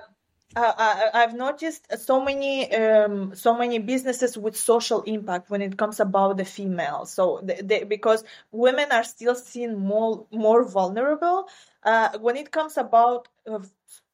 uh, 0.56 0.74
I, 1.14 1.20
have 1.20 1.36
noticed 1.36 1.86
so 2.00 2.24
many 2.24 2.74
um, 2.74 3.36
so 3.36 3.56
many 3.56 3.78
businesses 3.78 4.36
with 4.36 4.58
social 4.58 5.04
impact 5.04 5.52
when 5.52 5.62
it 5.62 5.78
comes 5.78 6.00
about 6.00 6.38
the 6.38 6.46
female. 6.46 7.06
So 7.06 7.40
they, 7.44 7.62
they, 7.62 7.84
because 7.84 8.24
women 8.52 8.88
are 8.92 9.04
still 9.04 9.36
seen 9.36 9.78
more 9.78 10.26
more 10.32 10.64
vulnerable 10.64 11.48
uh, 11.84 12.18
when 12.20 12.36
it 12.36 12.52
comes 12.52 12.78
about 12.78 13.28
uh, 13.48 13.60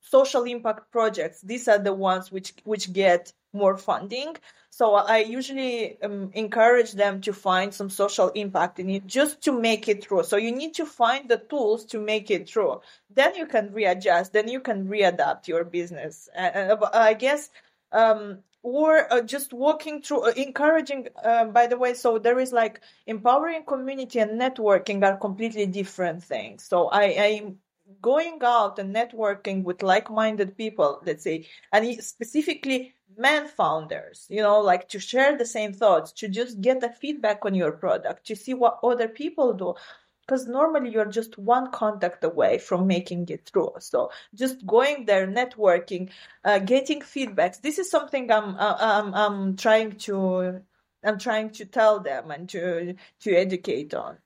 social 0.02 0.44
impact 0.44 0.92
projects. 0.92 1.40
These 1.40 1.70
are 1.70 1.80
the 1.80 1.94
ones 1.94 2.34
which 2.34 2.54
which 2.66 2.92
get 2.92 3.32
more 3.56 3.78
funding. 3.78 4.36
So 4.70 4.96
I 4.96 5.20
usually 5.20 6.02
um, 6.02 6.32
encourage 6.34 6.92
them 6.92 7.22
to 7.22 7.34
find 7.34 7.74
some 7.74 7.90
social 7.90 8.30
impact 8.30 8.80
in 8.80 8.90
it 8.90 9.08
just 9.08 9.42
to 9.44 9.58
make 9.58 9.88
it 9.88 10.04
through. 10.04 10.24
So 10.24 10.36
you 10.36 10.52
need 10.52 10.74
to 10.76 10.86
find 10.86 11.30
the 11.30 11.38
tools 11.38 11.86
to 11.86 12.00
make 12.00 12.30
it 12.30 12.50
through. 12.50 12.82
Then 13.10 13.36
you 13.36 13.46
can 13.46 13.72
readjust. 13.72 14.34
Then 14.34 14.50
you 14.50 14.60
can 14.60 14.88
readapt 14.88 15.48
your 15.48 15.64
business. 15.64 16.28
Uh, 16.38 16.76
I 16.94 17.14
guess 17.14 17.50
um, 17.92 18.40
or 18.66 19.12
uh, 19.14 19.22
just 19.22 19.54
walking 19.54 20.02
through 20.02 20.28
uh, 20.28 20.34
encouraging 20.36 21.08
uh, 21.24 21.46
by 21.46 21.68
the 21.68 21.78
way 21.78 21.94
so 21.94 22.18
there 22.18 22.40
is 22.40 22.52
like 22.52 22.82
empowering 23.06 23.64
community 23.64 24.18
and 24.20 24.42
networking 24.42 25.04
are 25.04 25.18
completely 25.18 25.68
different 25.68 26.24
things 26.24 26.64
so 26.64 26.88
i 26.88 27.04
am 27.04 27.58
going 28.02 28.40
out 28.44 28.80
and 28.80 28.96
networking 28.96 29.64
with 29.64 29.84
like-minded 29.84 30.58
people 30.58 31.00
let's 31.06 31.24
say 31.24 31.48
and 31.72 32.04
specifically 32.04 32.95
men 33.18 33.48
founders 33.48 34.26
you 34.30 34.42
know 34.42 34.60
like 34.60 34.90
to 34.90 35.00
share 35.00 35.38
the 35.38 35.46
same 35.46 35.74
thoughts 35.74 36.12
to 36.12 36.28
just 36.28 36.62
get 36.62 36.82
the 36.82 36.90
feedback 36.90 37.46
on 37.46 37.56
your 37.56 37.72
product 37.72 38.26
to 38.28 38.36
see 38.36 38.54
what 38.54 38.80
other 38.84 39.08
people 39.08 39.54
do. 39.54 39.76
Because 40.22 40.48
normally 40.48 40.90
you're 40.90 41.06
just 41.06 41.38
one 41.38 41.70
contact 41.72 42.24
away 42.24 42.58
from 42.58 42.88
making 42.88 43.30
it 43.30 43.46
through. 43.46 43.74
So 43.78 44.10
just 44.34 44.66
going 44.66 45.06
there 45.06 45.28
networking 45.28 46.10
uh, 46.44 46.58
getting 46.58 47.02
feedbacks. 47.02 47.62
This 47.62 47.78
is 47.78 47.92
something 47.92 48.32
i'm 48.32 48.56
uh, 48.56 48.78
i'm, 48.80 49.14
I'm 49.14 49.56
trying 49.56 49.98
to 50.08 50.62
i'm 51.04 51.20
trying 51.20 51.52
to 51.52 51.66
tell 51.66 52.00
them 52.00 52.32
and 52.32 52.50
to 52.50 52.96
to 53.22 53.36
educate 53.36 53.94
on. 53.94 54.18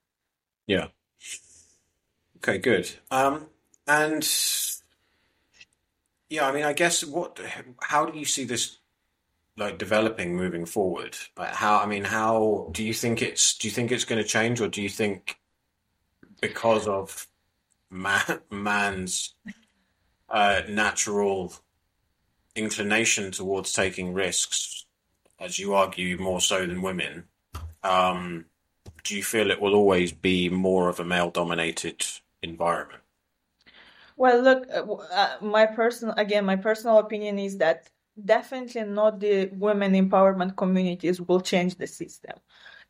Yeah. 0.68 0.88
Okay 2.38 2.60
good. 2.60 2.90
Um 3.12 3.48
and 3.86 4.24
yeah, 6.30 6.48
I 6.48 6.52
mean, 6.52 6.64
I 6.64 6.74
guess 6.74 7.04
what, 7.04 7.40
how 7.82 8.06
do 8.06 8.18
you 8.18 8.26
see 8.26 8.44
this 8.44 8.78
like 9.58 9.78
developing 9.78 10.36
moving 10.36 10.66
forward? 10.66 11.18
Like 11.38 11.54
how, 11.54 11.80
I 11.80 11.86
mean, 11.86 12.04
how 12.04 12.70
do 12.72 12.84
you 12.84 12.94
think 12.94 13.22
it's, 13.22 13.58
do 13.58 13.68
you 13.68 13.72
think 13.74 13.92
it's 13.92 14.06
going 14.06 14.22
to 14.22 14.28
change 14.28 14.62
or 14.62 14.68
do 14.68 14.82
you 14.82 14.90
think 14.90 15.38
because 16.42 16.88
of 16.88 17.28
man, 17.90 18.40
man's 18.50 19.36
uh, 20.30 20.62
natural 20.70 21.54
inclination 22.56 23.32
towards 23.32 23.74
taking 23.74 24.14
risks, 24.14 24.86
as 25.40 25.58
you 25.58 25.74
argue 25.74 26.18
more 26.18 26.42
so 26.42 26.66
than 26.66 26.82
women, 26.82 27.26
um, 27.84 28.46
do 29.04 29.16
you 29.16 29.24
feel 29.24 29.50
it 29.50 29.62
will 29.62 29.76
always 29.76 30.12
be 30.12 30.50
more 30.50 30.90
of 30.90 31.00
a 31.00 31.06
male 31.06 31.32
dominated 31.32 32.06
environment? 32.42 32.99
Well, 34.20 34.42
look, 34.44 34.68
uh, 34.72 34.84
uh, 34.84 35.38
my 35.42 35.68
personal 35.68 36.16
again, 36.18 36.46
my 36.46 36.58
personal 36.58 37.00
opinion 37.00 37.40
is 37.40 37.60
that 37.60 37.90
definitely 38.24 38.84
not 38.84 39.20
the 39.22 39.48
women 39.54 39.94
empowerment 39.94 40.58
communities 40.58 41.22
will 41.22 41.42
change 41.42 41.78
the 41.78 41.88
system. 41.88 42.38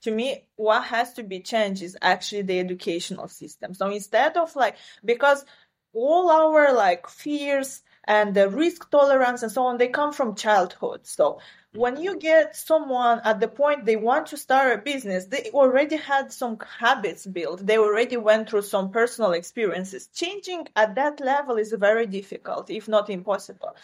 To 0.04 0.12
me, 0.12 0.48
what 0.58 0.86
has 0.86 1.14
to 1.16 1.24
be 1.24 1.42
changed 1.42 1.84
is 1.84 1.98
actually 2.02 2.44
the 2.44 2.60
educational 2.60 3.30
system. 3.30 3.76
So 3.76 3.90
instead 3.92 4.38
of 4.38 4.56
like, 4.58 4.78
because 5.06 5.46
all 5.94 6.32
our 6.32 6.74
like 6.74 7.10
fears 7.10 7.84
and 8.06 8.36
the 8.36 8.50
risk 8.50 8.92
tolerance 8.92 9.44
and 9.44 9.52
so 9.54 9.66
on, 9.68 9.78
they 9.80 9.90
come 9.90 10.14
from 10.14 10.36
childhood. 10.36 11.08
So 11.08 11.42
when 11.74 12.02
you 12.02 12.18
get 12.18 12.56
someone 12.56 13.22
at 13.24 13.40
the 13.40 13.48
point 13.48 13.86
they 13.86 13.96
want 13.96 14.28
to 14.28 14.38
start 14.38 14.74
a 14.74 14.82
business, 14.82 15.26
they 15.26 15.52
already 15.54 15.98
had 15.98 16.32
some 16.32 16.58
habits 16.80 17.26
built. 17.28 17.66
They 17.66 17.78
already 17.78 18.18
went 18.18 18.50
through 18.50 18.64
some 18.64 18.92
personal 18.92 19.34
experiences. 19.34 20.08
Changing 20.08 20.68
at 20.76 20.96
that 20.96 21.20
level 21.20 21.58
is 21.58 21.72
very 21.74 22.08
difficult, 22.08 22.70
if 22.70 22.88
not 22.88 23.10
impossible 23.10 23.76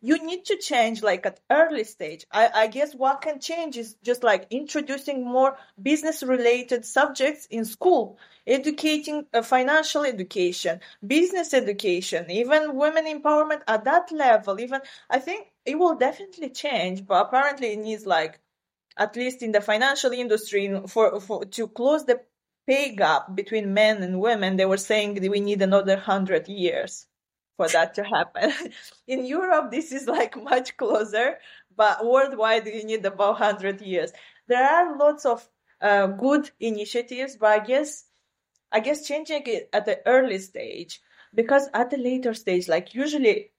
you 0.00 0.24
need 0.24 0.44
to 0.46 0.56
change 0.56 1.02
like 1.02 1.26
at 1.26 1.40
early 1.50 1.84
stage. 1.84 2.26
I, 2.30 2.50
I, 2.54 2.66
guess 2.66 2.94
what 2.94 3.22
can 3.22 3.40
change 3.40 3.76
is 3.76 3.94
just 4.02 4.22
like 4.22 4.46
introducing 4.50 5.24
more 5.24 5.56
business 5.80 6.22
related 6.22 6.84
subjects 6.84 7.46
in 7.46 7.64
school. 7.64 8.18
Educating 8.46 9.26
uh, 9.34 9.42
financial 9.42 10.04
education 10.04 10.80
business 11.04 11.52
education 11.52 12.30
even 12.30 12.76
women 12.76 13.06
empowerment 13.06 13.60
at 13.66 13.84
that 13.84 14.10
level 14.12 14.60
even 14.60 14.80
i 15.10 15.18
think 15.18 15.48
it 15.64 15.76
will 15.76 15.96
definitely 15.96 16.48
change 16.50 17.04
but 17.06 17.26
apparently 17.26 17.72
it 17.72 17.78
needs 17.78 18.06
like 18.06 18.38
at 18.96 19.16
least 19.16 19.42
in 19.42 19.52
the 19.52 19.60
financial 19.60 20.12
industry 20.12 20.80
for, 20.86 21.20
for 21.20 21.44
to 21.44 21.66
close 21.68 22.04
the 22.04 22.20
pay 22.66 22.94
gap 22.94 23.34
between 23.34 23.74
men 23.74 24.02
and 24.02 24.20
women 24.20 24.56
they 24.56 24.66
were 24.66 24.76
saying 24.76 25.14
that 25.14 25.30
we 25.30 25.40
need 25.40 25.60
another 25.60 25.94
100 25.94 26.48
years 26.48 27.06
for 27.56 27.68
that 27.68 27.94
to 27.94 28.04
happen. 28.04 28.52
In 29.08 29.24
Europe, 29.24 29.70
this 29.70 29.92
is 29.92 30.06
like 30.06 30.40
much 30.42 30.76
closer, 30.76 31.38
but 31.76 32.04
worldwide, 32.06 32.66
you 32.66 32.84
need 32.84 33.04
about 33.04 33.40
100 33.40 33.80
years. 33.80 34.12
There 34.46 34.64
are 34.64 34.96
lots 34.96 35.24
of 35.24 35.46
uh, 35.80 36.06
good 36.08 36.50
initiatives, 36.60 37.36
but 37.36 37.60
I 37.60 37.64
guess, 37.64 38.04
I 38.70 38.80
guess 38.80 39.06
changing 39.06 39.42
it 39.46 39.68
at 39.72 39.86
the 39.86 40.00
early 40.06 40.38
stage, 40.38 41.00
because 41.34 41.68
at 41.74 41.90
the 41.90 41.98
later 41.98 42.34
stage, 42.34 42.68
like 42.68 42.94
usually, 42.94 43.50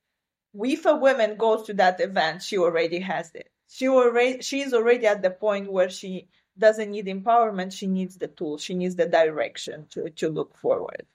if 0.54 0.86
a 0.86 0.96
woman 0.96 1.38
goes 1.38 1.66
to 1.68 1.74
that 1.76 2.00
event, 2.00 2.42
she 2.42 2.58
already 2.58 3.00
has 3.00 3.32
it. 3.36 3.52
She 3.70 3.88
already, 3.88 4.42
she's 4.42 4.74
already 4.74 5.08
at 5.08 5.22
the 5.22 5.30
point 5.30 5.72
where 5.72 5.90
she 5.90 6.30
doesn't 6.58 6.90
need 6.90 7.06
empowerment. 7.06 7.74
She 7.74 7.86
needs 7.86 8.18
the 8.18 8.28
tool. 8.28 8.58
She 8.58 8.74
needs 8.74 8.96
the 8.96 9.08
direction 9.08 9.88
to, 9.92 10.10
to 10.10 10.30
look 10.30 10.58
forward 10.58 11.06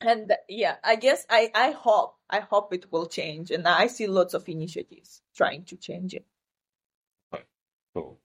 and 0.00 0.32
yeah 0.48 0.76
i 0.84 0.96
guess 0.96 1.26
i 1.28 1.50
i 1.54 1.70
hope 1.70 2.16
i 2.30 2.40
hope 2.40 2.72
it 2.72 2.90
will 2.90 3.06
change 3.06 3.50
and 3.50 3.66
i 3.68 3.86
see 3.86 4.06
lots 4.06 4.34
of 4.34 4.48
initiatives 4.48 5.22
trying 5.34 5.64
to 5.64 5.76
change 5.76 6.14
it 6.14 6.24
cool 7.94 8.18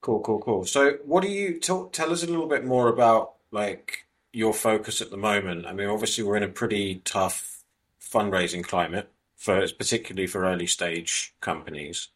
cool 0.00 0.20
cool 0.20 0.40
cool 0.40 0.64
so 0.64 0.92
what 1.04 1.22
do 1.22 1.28
you 1.28 1.58
tell, 1.58 1.86
tell 1.86 2.12
us 2.12 2.22
a 2.22 2.26
little 2.26 2.46
bit 2.46 2.64
more 2.64 2.88
about 2.88 3.34
like 3.50 4.06
your 4.36 4.52
focus 4.52 5.00
at 5.00 5.10
the 5.10 5.16
moment? 5.16 5.66
I 5.66 5.72
mean, 5.72 5.88
obviously 5.88 6.22
we're 6.22 6.36
in 6.36 6.42
a 6.42 6.48
pretty 6.48 7.00
tough 7.06 7.64
fundraising 7.98 8.62
climate 8.62 9.10
for 9.34 9.66
particularly 9.78 10.26
for 10.26 10.44
early 10.44 10.66
stage 10.66 11.34
companies. 11.40 12.08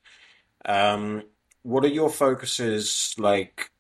Um, 0.67 1.23
what 1.63 1.83
are 1.83 1.89
your 1.89 2.11
focuses 2.11 3.15
like 3.17 3.71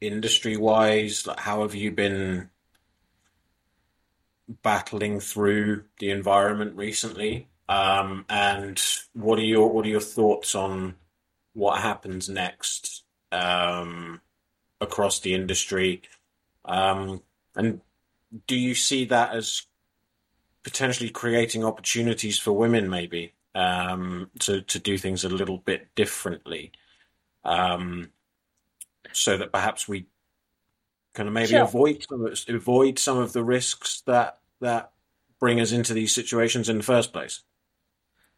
industry 0.00 0.56
wise? 0.56 1.26
Like 1.26 1.40
how 1.40 1.60
have 1.60 1.74
you 1.74 1.90
been 1.92 2.48
battling 4.62 5.20
through 5.20 5.84
the 5.98 6.10
environment 6.10 6.76
recently? 6.76 7.48
Um, 7.68 8.24
and 8.28 8.82
what 9.12 9.38
are 9.38 9.42
your 9.44 9.70
what 9.70 9.84
are 9.84 9.90
your 9.90 10.00
thoughts 10.00 10.54
on 10.54 10.94
what 11.52 11.80
happens 11.80 12.28
next 12.28 13.04
um, 13.30 14.20
across 14.80 15.20
the 15.20 15.34
industry? 15.34 16.02
Um, 16.64 17.22
and 17.54 17.80
do 18.46 18.56
you 18.56 18.74
see 18.74 19.04
that 19.06 19.34
as 19.34 19.66
potentially 20.62 21.10
creating 21.10 21.64
opportunities 21.64 22.38
for 22.38 22.52
women, 22.52 22.88
maybe 22.88 23.34
um, 23.54 24.30
to 24.40 24.62
to 24.62 24.78
do 24.78 24.96
things 24.96 25.24
a 25.24 25.28
little 25.28 25.58
bit 25.58 25.94
differently, 25.94 26.72
um, 27.44 28.10
so 29.12 29.36
that 29.36 29.52
perhaps 29.52 29.86
we 29.86 30.06
kind 31.18 31.28
of 31.28 31.34
maybe 31.34 31.48
sure. 31.48 31.62
avoid 31.62 32.06
some 32.08 32.24
of, 32.24 32.44
avoid 32.48 32.96
some 32.96 33.18
of 33.18 33.32
the 33.32 33.42
risks 33.42 34.02
that 34.06 34.38
that 34.60 34.92
bring 35.40 35.60
us 35.60 35.72
into 35.72 35.92
these 35.92 36.14
situations 36.14 36.68
in 36.68 36.76
the 36.76 36.84
first 36.84 37.12
place. 37.12 37.42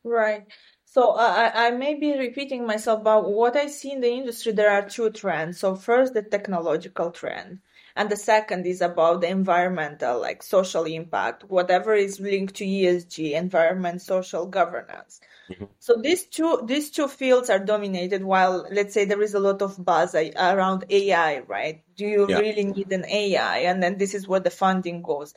Right. 0.02 0.46
So 0.86 1.10
I, 1.10 1.66
I 1.66 1.70
may 1.72 1.94
be 1.94 2.18
repeating 2.18 2.66
myself, 2.66 3.04
but 3.04 3.30
what 3.30 3.54
I 3.54 3.66
see 3.66 3.92
in 3.92 4.00
the 4.00 4.10
industry, 4.10 4.52
there 4.52 4.70
are 4.70 4.88
two 4.88 5.10
trends. 5.10 5.58
So 5.58 5.76
first, 5.76 6.14
the 6.14 6.22
technological 6.22 7.10
trend. 7.10 7.60
And 7.96 8.11
the 8.11 8.16
second 8.16 8.66
is 8.66 8.81
about 8.81 9.20
the 9.20 9.29
environmental, 9.29 10.20
like 10.20 10.42
social 10.42 10.85
impact, 10.85 11.44
whatever 11.44 11.94
is 11.94 12.20
linked 12.20 12.57
to 12.57 12.64
ESG, 12.64 13.33
environment, 13.33 14.03
social 14.03 14.46
governance. 14.46 15.20
Mm-hmm. 15.50 15.64
So 15.79 15.96
these 15.96 16.24
two 16.24 16.62
these 16.64 16.90
two 16.90 17.09
fields 17.09 17.50
are 17.50 17.59
dominated. 17.59 18.22
While 18.22 18.66
let's 18.70 18.94
say 18.94 19.05
there 19.05 19.22
is 19.22 19.35
a 19.35 19.40
lot 19.40 19.62
of 19.62 19.83
buzz 19.85 20.14
around 20.14 20.85
AI, 20.90 21.40
right? 21.40 21.83
Do 21.96 22.07
you 22.07 22.26
yeah. 22.29 22.38
really 22.38 22.64
need 22.64 22.92
an 22.92 23.05
AI? 23.05 23.59
And 23.59 23.83
then 23.83 23.98
this 23.98 24.14
is 24.14 24.29
where 24.29 24.40
the 24.40 24.50
funding 24.50 25.03
goes. 25.03 25.35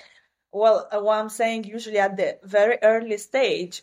Well, 0.52 0.88
uh, 0.92 1.00
what 1.00 1.18
I'm 1.18 1.30
saying, 1.30 1.64
usually 1.64 1.98
at 1.98 2.16
the 2.16 2.38
very 2.44 2.78
early 2.84 3.18
stage, 3.18 3.82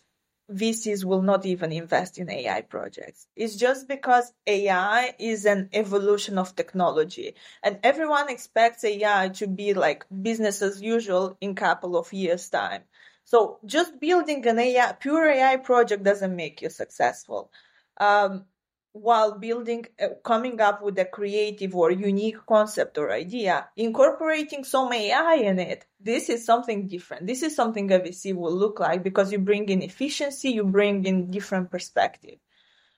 VCs 0.50 1.04
will 1.04 1.22
not 1.22 1.46
even 1.46 1.72
invest 1.72 2.18
in 2.18 2.30
AI 2.30 2.62
projects. 2.62 3.26
It's 3.36 3.56
just 3.56 3.88
because 3.88 4.32
AI 4.46 5.14
is 5.18 5.46
an 5.46 5.68
evolution 5.72 6.38
of 6.38 6.56
technology 6.56 7.34
and 7.62 7.78
everyone 7.82 8.28
expects 8.28 8.84
AI 8.84 9.28
to 9.30 9.46
be 9.46 9.74
like 9.74 10.04
business 10.22 10.62
as 10.62 10.82
usual 10.82 11.36
in 11.40 11.50
a 11.50 11.54
couple 11.54 11.96
of 11.96 12.12
years 12.12 12.48
time. 12.48 12.82
So 13.24 13.58
just 13.64 14.00
building 14.00 14.46
an 14.48 14.58
AI, 14.58 14.92
pure 14.92 15.28
AI 15.30 15.56
project 15.58 16.02
doesn't 16.02 16.34
make 16.34 16.62
you 16.62 16.70
successful. 16.70 17.52
Um, 17.98 18.46
while 18.92 19.38
building, 19.38 19.86
uh, 20.02 20.08
coming 20.24 20.60
up 20.60 20.82
with 20.82 20.98
a 20.98 21.04
creative 21.04 21.76
or 21.76 21.90
unique 21.90 22.44
concept 22.46 22.98
or 22.98 23.12
idea, 23.12 23.68
incorporating 23.76 24.64
some 24.64 24.92
AI 24.92 25.34
in 25.34 25.58
it, 25.58 25.86
this 26.00 26.28
is 26.28 26.44
something 26.44 26.88
different. 26.88 27.26
This 27.26 27.42
is 27.42 27.54
something 27.54 27.90
a 27.92 28.00
VC 28.00 28.34
will 28.34 28.54
look 28.54 28.80
like 28.80 29.02
because 29.02 29.30
you 29.30 29.38
bring 29.38 29.68
in 29.68 29.82
efficiency, 29.82 30.50
you 30.50 30.64
bring 30.64 31.04
in 31.04 31.30
different 31.30 31.70
perspective. 31.70 32.38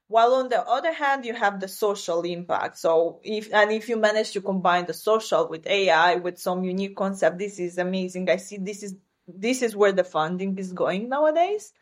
While 0.09 0.35
on 0.35 0.49
the 0.49 0.63
other 0.67 0.93
hand, 0.93 1.25
you 1.25 1.35
have 1.35 1.61
the 1.61 1.69
social 1.69 2.23
impact. 2.23 2.79
So 2.79 3.21
if, 3.23 3.53
and 3.53 3.71
if 3.71 3.89
you 3.89 3.97
manage 3.97 4.33
to 4.33 4.41
combine 4.41 4.87
the 4.87 4.95
social 4.95 5.49
with 5.49 5.67
AI 5.67 6.17
with 6.17 6.39
some 6.39 6.65
unique 6.65 6.97
concept, 6.97 7.39
this 7.39 7.59
is 7.59 7.79
amazing. 7.79 8.29
I 8.29 8.37
see 8.37 8.59
this 8.59 8.83
is, 8.83 8.97
this 9.27 9.63
is 9.63 9.77
where 9.77 9.93
the 9.93 10.05
funding 10.05 10.59
is 10.59 10.73
going 10.73 11.09
nowadays. 11.09 11.73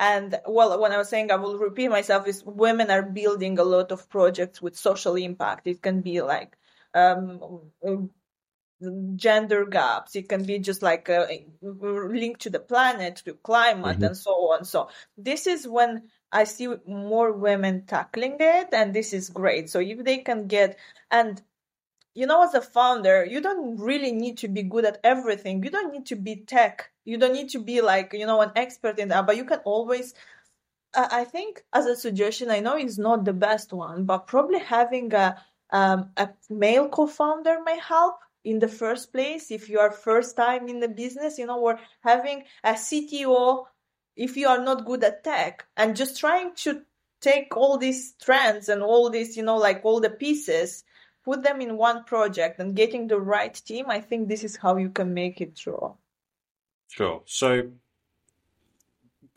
And 0.00 0.40
well, 0.46 0.80
when 0.80 0.92
I 0.92 0.96
was 0.96 1.10
saying 1.10 1.30
I 1.30 1.36
will 1.36 1.58
repeat 1.58 1.88
myself, 1.88 2.26
is 2.26 2.42
women 2.42 2.90
are 2.90 3.02
building 3.02 3.58
a 3.58 3.64
lot 3.64 3.92
of 3.92 4.08
projects 4.08 4.62
with 4.62 4.74
social 4.74 5.14
impact. 5.14 5.66
It 5.66 5.82
can 5.82 6.00
be 6.00 6.22
like 6.22 6.56
um, 6.94 7.70
gender 9.16 9.66
gaps. 9.66 10.16
It 10.16 10.30
can 10.30 10.44
be 10.44 10.58
just 10.58 10.80
like 10.80 11.10
a, 11.10 11.28
a 11.28 11.46
link 11.62 12.38
to 12.38 12.50
the 12.50 12.60
planet, 12.60 13.16
to 13.26 13.34
climate, 13.34 13.96
mm-hmm. 13.96 14.04
and 14.04 14.16
so 14.16 14.30
on. 14.52 14.64
So 14.64 14.88
this 15.18 15.46
is 15.46 15.68
when 15.68 16.08
I 16.32 16.44
see 16.44 16.68
more 16.86 17.32
women 17.32 17.84
tackling 17.86 18.38
it, 18.40 18.68
and 18.72 18.94
this 18.94 19.12
is 19.12 19.28
great. 19.28 19.68
So 19.68 19.80
if 19.80 20.02
they 20.02 20.18
can 20.18 20.46
get 20.46 20.78
and 21.10 21.42
you 22.14 22.26
know, 22.26 22.42
as 22.42 22.54
a 22.54 22.60
founder, 22.60 23.24
you 23.24 23.40
don't 23.40 23.76
really 23.76 24.12
need 24.12 24.38
to 24.38 24.48
be 24.48 24.62
good 24.62 24.84
at 24.84 24.98
everything. 25.04 25.62
You 25.62 25.70
don't 25.70 25.92
need 25.92 26.06
to 26.06 26.16
be 26.16 26.36
tech. 26.36 26.90
You 27.04 27.18
don't 27.18 27.32
need 27.32 27.50
to 27.50 27.60
be 27.60 27.80
like, 27.80 28.12
you 28.12 28.26
know, 28.26 28.40
an 28.40 28.52
expert 28.56 28.98
in 28.98 29.08
that, 29.08 29.26
but 29.26 29.36
you 29.36 29.44
can 29.44 29.60
always, 29.64 30.14
I 30.94 31.24
think 31.24 31.62
as 31.72 31.86
a 31.86 31.96
suggestion, 31.96 32.50
I 32.50 32.60
know 32.60 32.76
it's 32.76 32.98
not 32.98 33.24
the 33.24 33.32
best 33.32 33.72
one, 33.72 34.04
but 34.04 34.26
probably 34.26 34.58
having 34.58 35.14
a, 35.14 35.40
um, 35.70 36.10
a 36.16 36.30
male 36.48 36.88
co-founder 36.88 37.58
may 37.64 37.78
help 37.78 38.16
in 38.42 38.58
the 38.58 38.68
first 38.68 39.12
place 39.12 39.50
if 39.50 39.68
you 39.68 39.78
are 39.78 39.92
first 39.92 40.36
time 40.36 40.68
in 40.68 40.80
the 40.80 40.88
business, 40.88 41.38
you 41.38 41.46
know, 41.46 41.60
or 41.60 41.78
having 42.00 42.44
a 42.64 42.72
CTO 42.72 43.66
if 44.16 44.36
you 44.36 44.48
are 44.48 44.62
not 44.62 44.84
good 44.84 45.04
at 45.04 45.22
tech 45.24 45.64
and 45.76 45.96
just 45.96 46.18
trying 46.18 46.54
to 46.54 46.82
take 47.20 47.56
all 47.56 47.78
these 47.78 48.14
trends 48.20 48.68
and 48.68 48.82
all 48.82 49.10
these, 49.10 49.36
you 49.36 49.42
know, 49.42 49.56
like 49.56 49.80
all 49.84 50.00
the 50.00 50.10
pieces 50.10 50.84
put 51.30 51.44
them 51.44 51.60
in 51.60 51.76
one 51.76 52.02
project 52.02 52.58
and 52.58 52.74
getting 52.74 53.06
the 53.06 53.20
right 53.20 53.54
team, 53.54 53.86
I 53.88 54.00
think 54.00 54.28
this 54.28 54.42
is 54.42 54.56
how 54.56 54.76
you 54.76 54.90
can 54.90 55.14
make 55.14 55.40
it 55.40 55.54
draw. 55.54 55.94
Sure. 56.88 57.22
So 57.24 57.70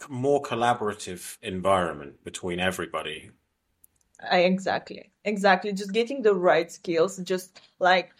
more 0.09 0.41
collaborative 0.41 1.37
environment 1.43 2.23
between 2.23 2.59
everybody. 2.59 3.29
I, 4.31 4.39
exactly. 4.39 5.11
Exactly. 5.23 5.71
Just 5.71 5.93
getting 5.93 6.23
the 6.23 6.33
right 6.33 6.71
skills, 6.71 7.17
just 7.17 7.61
like 7.77 8.11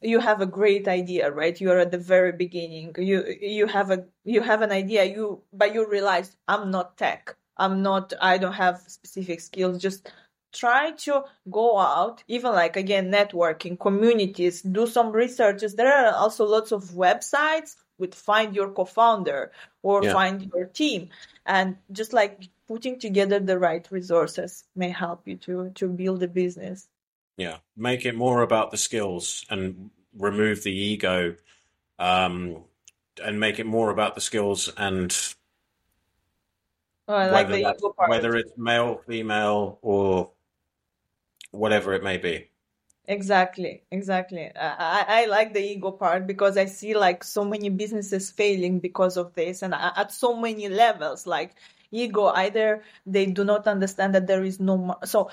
you 0.00 0.18
have 0.18 0.40
a 0.40 0.46
great 0.46 0.88
idea, 0.88 1.30
right? 1.30 1.60
You 1.60 1.70
are 1.70 1.78
at 1.78 1.92
the 1.92 1.98
very 1.98 2.32
beginning. 2.32 2.92
You 2.98 3.24
you 3.40 3.66
have 3.68 3.92
a 3.92 4.04
you 4.24 4.40
have 4.40 4.62
an 4.62 4.72
idea, 4.72 5.04
you 5.04 5.42
but 5.52 5.72
you 5.74 5.88
realize 5.88 6.36
I'm 6.48 6.72
not 6.72 6.96
tech. 6.96 7.36
I'm 7.56 7.82
not 7.82 8.12
I 8.20 8.38
don't 8.38 8.60
have 8.64 8.82
specific 8.88 9.40
skills. 9.40 9.80
Just 9.80 10.10
try 10.52 10.92
to 10.92 11.24
go 11.50 11.78
out, 11.78 12.22
even 12.28 12.52
like 12.52 12.76
again, 12.76 13.10
networking, 13.10 13.78
communities, 13.78 14.62
do 14.62 14.86
some 14.86 15.12
researches. 15.12 15.74
There 15.74 15.92
are 15.92 16.14
also 16.14 16.46
lots 16.46 16.72
of 16.72 16.84
websites 16.90 17.76
with 17.98 18.14
find 18.14 18.54
your 18.54 18.70
co-founder 18.70 19.52
or 19.82 20.04
yeah. 20.04 20.12
find 20.12 20.50
your 20.54 20.66
team. 20.66 21.10
And 21.44 21.76
just 21.92 22.12
like 22.12 22.48
putting 22.68 22.98
together 22.98 23.38
the 23.38 23.58
right 23.58 23.86
resources 23.90 24.64
may 24.74 24.90
help 24.90 25.26
you 25.26 25.36
to, 25.36 25.70
to 25.76 25.88
build 25.88 26.22
a 26.22 26.28
business. 26.28 26.88
Yeah. 27.36 27.58
Make 27.76 28.06
it 28.06 28.14
more 28.14 28.42
about 28.42 28.70
the 28.70 28.78
skills 28.78 29.44
and 29.50 29.90
remove 30.18 30.62
the 30.62 30.72
ego, 30.72 31.36
um, 31.98 32.64
and 33.22 33.40
make 33.40 33.58
it 33.58 33.66
more 33.66 33.90
about 33.90 34.14
the 34.14 34.20
skills 34.20 34.72
and 34.76 35.14
Oh, 37.08 37.14
like 37.14 37.48
whether, 37.48 37.62
that, 37.62 37.92
whether 38.08 38.34
it's 38.34 38.50
male, 38.56 39.00
female, 39.06 39.78
or 39.80 40.32
whatever 41.56 41.92
it 41.94 42.02
may 42.02 42.18
be. 42.18 42.48
Exactly, 43.08 43.84
exactly. 43.90 44.50
I, 44.56 45.04
I 45.08 45.26
like 45.26 45.54
the 45.54 45.60
ego 45.60 45.92
part 45.92 46.26
because 46.26 46.56
I 46.56 46.64
see 46.64 46.94
like 46.94 47.22
so 47.22 47.44
many 47.44 47.68
businesses 47.68 48.30
failing 48.30 48.80
because 48.80 49.16
of 49.16 49.32
this 49.34 49.62
and 49.62 49.74
at 49.74 50.12
so 50.12 50.36
many 50.36 50.68
levels, 50.68 51.26
like 51.26 51.54
ego, 51.92 52.26
either 52.26 52.82
they 53.06 53.26
do 53.26 53.44
not 53.44 53.68
understand 53.68 54.14
that 54.16 54.26
there 54.26 54.42
is 54.42 54.58
no, 54.58 54.96
so 55.04 55.30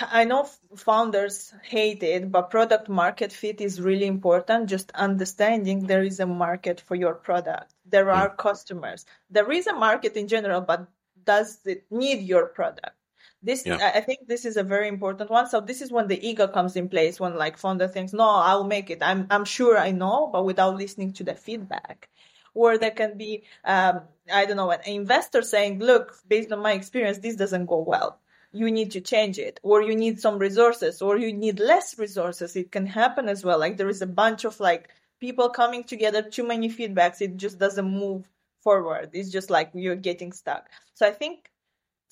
I 0.00 0.24
know 0.24 0.48
founders 0.76 1.52
hate 1.62 2.02
it, 2.02 2.32
but 2.32 2.50
product 2.50 2.88
market 2.88 3.32
fit 3.32 3.60
is 3.60 3.80
really 3.80 4.06
important. 4.06 4.68
Just 4.68 4.90
understanding 4.92 5.86
there 5.86 6.02
is 6.02 6.18
a 6.18 6.26
market 6.26 6.80
for 6.80 6.94
your 6.94 7.14
product. 7.14 7.74
There 7.84 8.10
are 8.10 8.30
mm. 8.30 8.36
customers. 8.38 9.04
There 9.30 9.52
is 9.52 9.66
a 9.66 9.74
market 9.74 10.16
in 10.16 10.28
general, 10.28 10.62
but 10.62 10.88
does 11.24 11.60
it 11.64 11.84
need 11.90 12.22
your 12.22 12.46
product? 12.46 12.96
This 13.42 13.66
yeah. 13.66 13.92
i 13.94 14.00
think 14.00 14.26
this 14.26 14.44
is 14.44 14.56
a 14.56 14.62
very 14.62 14.88
important 14.88 15.30
one. 15.30 15.48
So 15.48 15.60
this 15.60 15.82
is 15.82 15.90
when 15.90 16.08
the 16.08 16.28
ego 16.28 16.46
comes 16.46 16.76
in 16.76 16.88
place 16.88 17.18
when 17.18 17.36
like 17.36 17.58
founder 17.58 17.88
thinks 17.88 18.12
no 18.12 18.28
i'll 18.28 18.64
make 18.64 18.90
it. 18.90 19.02
I'm 19.02 19.26
i'm 19.30 19.44
sure 19.44 19.76
i 19.78 19.90
know 19.90 20.28
but 20.32 20.44
without 20.44 20.76
listening 20.76 21.12
to 21.14 21.24
the 21.24 21.34
feedback. 21.34 22.08
Or 22.54 22.76
there 22.76 22.90
can 22.90 23.16
be 23.16 23.44
um, 23.64 24.02
i 24.32 24.44
don't 24.44 24.56
know 24.56 24.70
an 24.70 24.80
investor 24.86 25.42
saying 25.42 25.78
look 25.80 26.16
based 26.28 26.52
on 26.52 26.60
my 26.60 26.72
experience 26.72 27.18
this 27.18 27.36
doesn't 27.36 27.66
go 27.66 27.78
well. 27.78 28.18
You 28.52 28.70
need 28.70 28.90
to 28.92 29.00
change 29.00 29.38
it. 29.38 29.60
Or 29.62 29.80
you 29.82 29.96
need 29.96 30.20
some 30.20 30.38
resources. 30.38 31.00
Or 31.00 31.16
you 31.16 31.32
need 31.32 31.58
less 31.58 31.98
resources. 31.98 32.54
It 32.54 32.70
can 32.70 32.84
happen 32.84 33.26
as 33.30 33.42
well. 33.42 33.58
Like 33.58 33.78
there 33.78 33.88
is 33.88 34.02
a 34.02 34.06
bunch 34.06 34.44
of 34.44 34.60
like 34.60 34.90
people 35.20 35.48
coming 35.48 35.84
together 35.84 36.20
too 36.20 36.46
many 36.46 36.68
feedbacks. 36.68 37.22
It 37.22 37.38
just 37.38 37.58
doesn't 37.58 37.90
move 37.90 38.28
forward. 38.62 39.10
It's 39.12 39.30
just 39.30 39.50
like 39.50 39.70
you're 39.74 39.96
getting 39.96 40.32
stuck. 40.32 40.68
So 40.94 41.06
i 41.06 41.10
think 41.10 41.50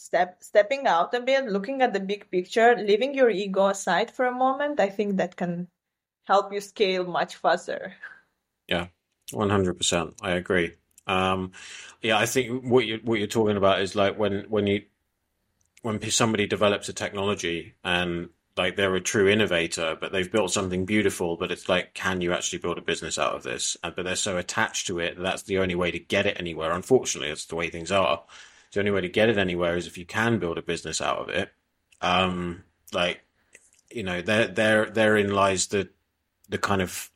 step 0.01 0.43
stepping 0.43 0.87
out 0.87 1.15
a 1.15 1.21
bit, 1.21 1.45
looking 1.47 1.83
at 1.83 1.93
the 1.93 2.01
big 2.01 2.31
picture, 2.31 2.75
leaving 2.77 3.15
your 3.15 3.31
ego 3.31 3.67
aside 3.69 4.11
for 4.11 4.25
a 4.25 4.33
moment, 4.33 4.81
I 4.81 4.89
think 4.89 5.19
that 5.19 5.37
can 5.37 5.69
help 6.25 6.53
you 6.53 6.61
scale 6.61 7.05
much 7.05 7.37
faster. 7.37 7.95
Yeah, 8.67 8.87
one 9.33 9.51
hundred 9.51 9.77
percent. 9.77 10.15
I 10.23 10.33
agree. 10.33 10.73
Um, 11.07 11.53
yeah, 12.03 12.19
I 12.19 12.27
think 12.27 12.65
what 12.65 12.87
you 12.87 13.01
what 13.05 13.19
you're 13.19 13.29
talking 13.29 13.57
about 13.57 13.83
is 13.83 13.95
like 13.95 14.19
when 14.19 14.47
when 14.49 14.67
you 14.67 14.83
when 15.83 16.01
somebody 16.11 16.47
develops 16.47 16.89
a 16.89 16.93
technology 16.93 17.75
and 17.85 18.29
like 18.57 18.77
they're 18.77 18.95
a 18.95 19.01
true 19.01 19.29
innovator, 19.29 19.97
but 20.01 20.13
they've 20.13 20.31
built 20.31 20.53
something 20.53 20.85
beautiful, 20.85 21.37
but 21.37 21.51
it's 21.51 21.69
like, 21.69 21.95
can 21.95 22.21
you 22.21 22.33
actually 22.33 22.59
build 22.59 22.79
a 22.79 22.83
business 22.83 23.19
out 23.19 23.35
of 23.35 23.43
this? 23.43 23.77
But 23.83 24.05
they're 24.05 24.17
so 24.17 24.37
attached 24.37 24.87
to 24.89 24.99
it 24.99 25.17
that's 25.19 25.45
the 25.45 25.59
only 25.59 25.75
way 25.75 25.91
to 25.91 25.99
get 25.99 26.27
it 26.27 26.37
anywhere. 26.39 26.73
Unfortunately, 26.73 27.29
that's 27.29 27.47
the 27.47 27.57
way 27.57 27.71
things 27.71 27.91
are. 27.91 28.23
The 28.73 28.81
only 28.81 28.91
way 28.91 29.01
to 29.01 29.09
get 29.09 29.29
it 29.29 29.39
anywhere 29.39 29.77
is 29.77 29.87
if 29.87 29.99
you 29.99 30.07
can 30.07 30.39
build 30.39 30.59
a 30.59 30.63
business 30.63 31.01
out 31.01 31.19
of 31.19 31.29
it. 31.29 31.51
Um, 32.01 32.65
like, 32.93 33.21
you 33.91 34.03
know, 34.03 34.23
there, 34.23 34.47
there, 34.47 34.87
therein 34.87 35.33
lies 35.33 35.67
the, 35.69 35.89
the 36.49 36.59
kind 36.59 36.81
of 36.81 37.11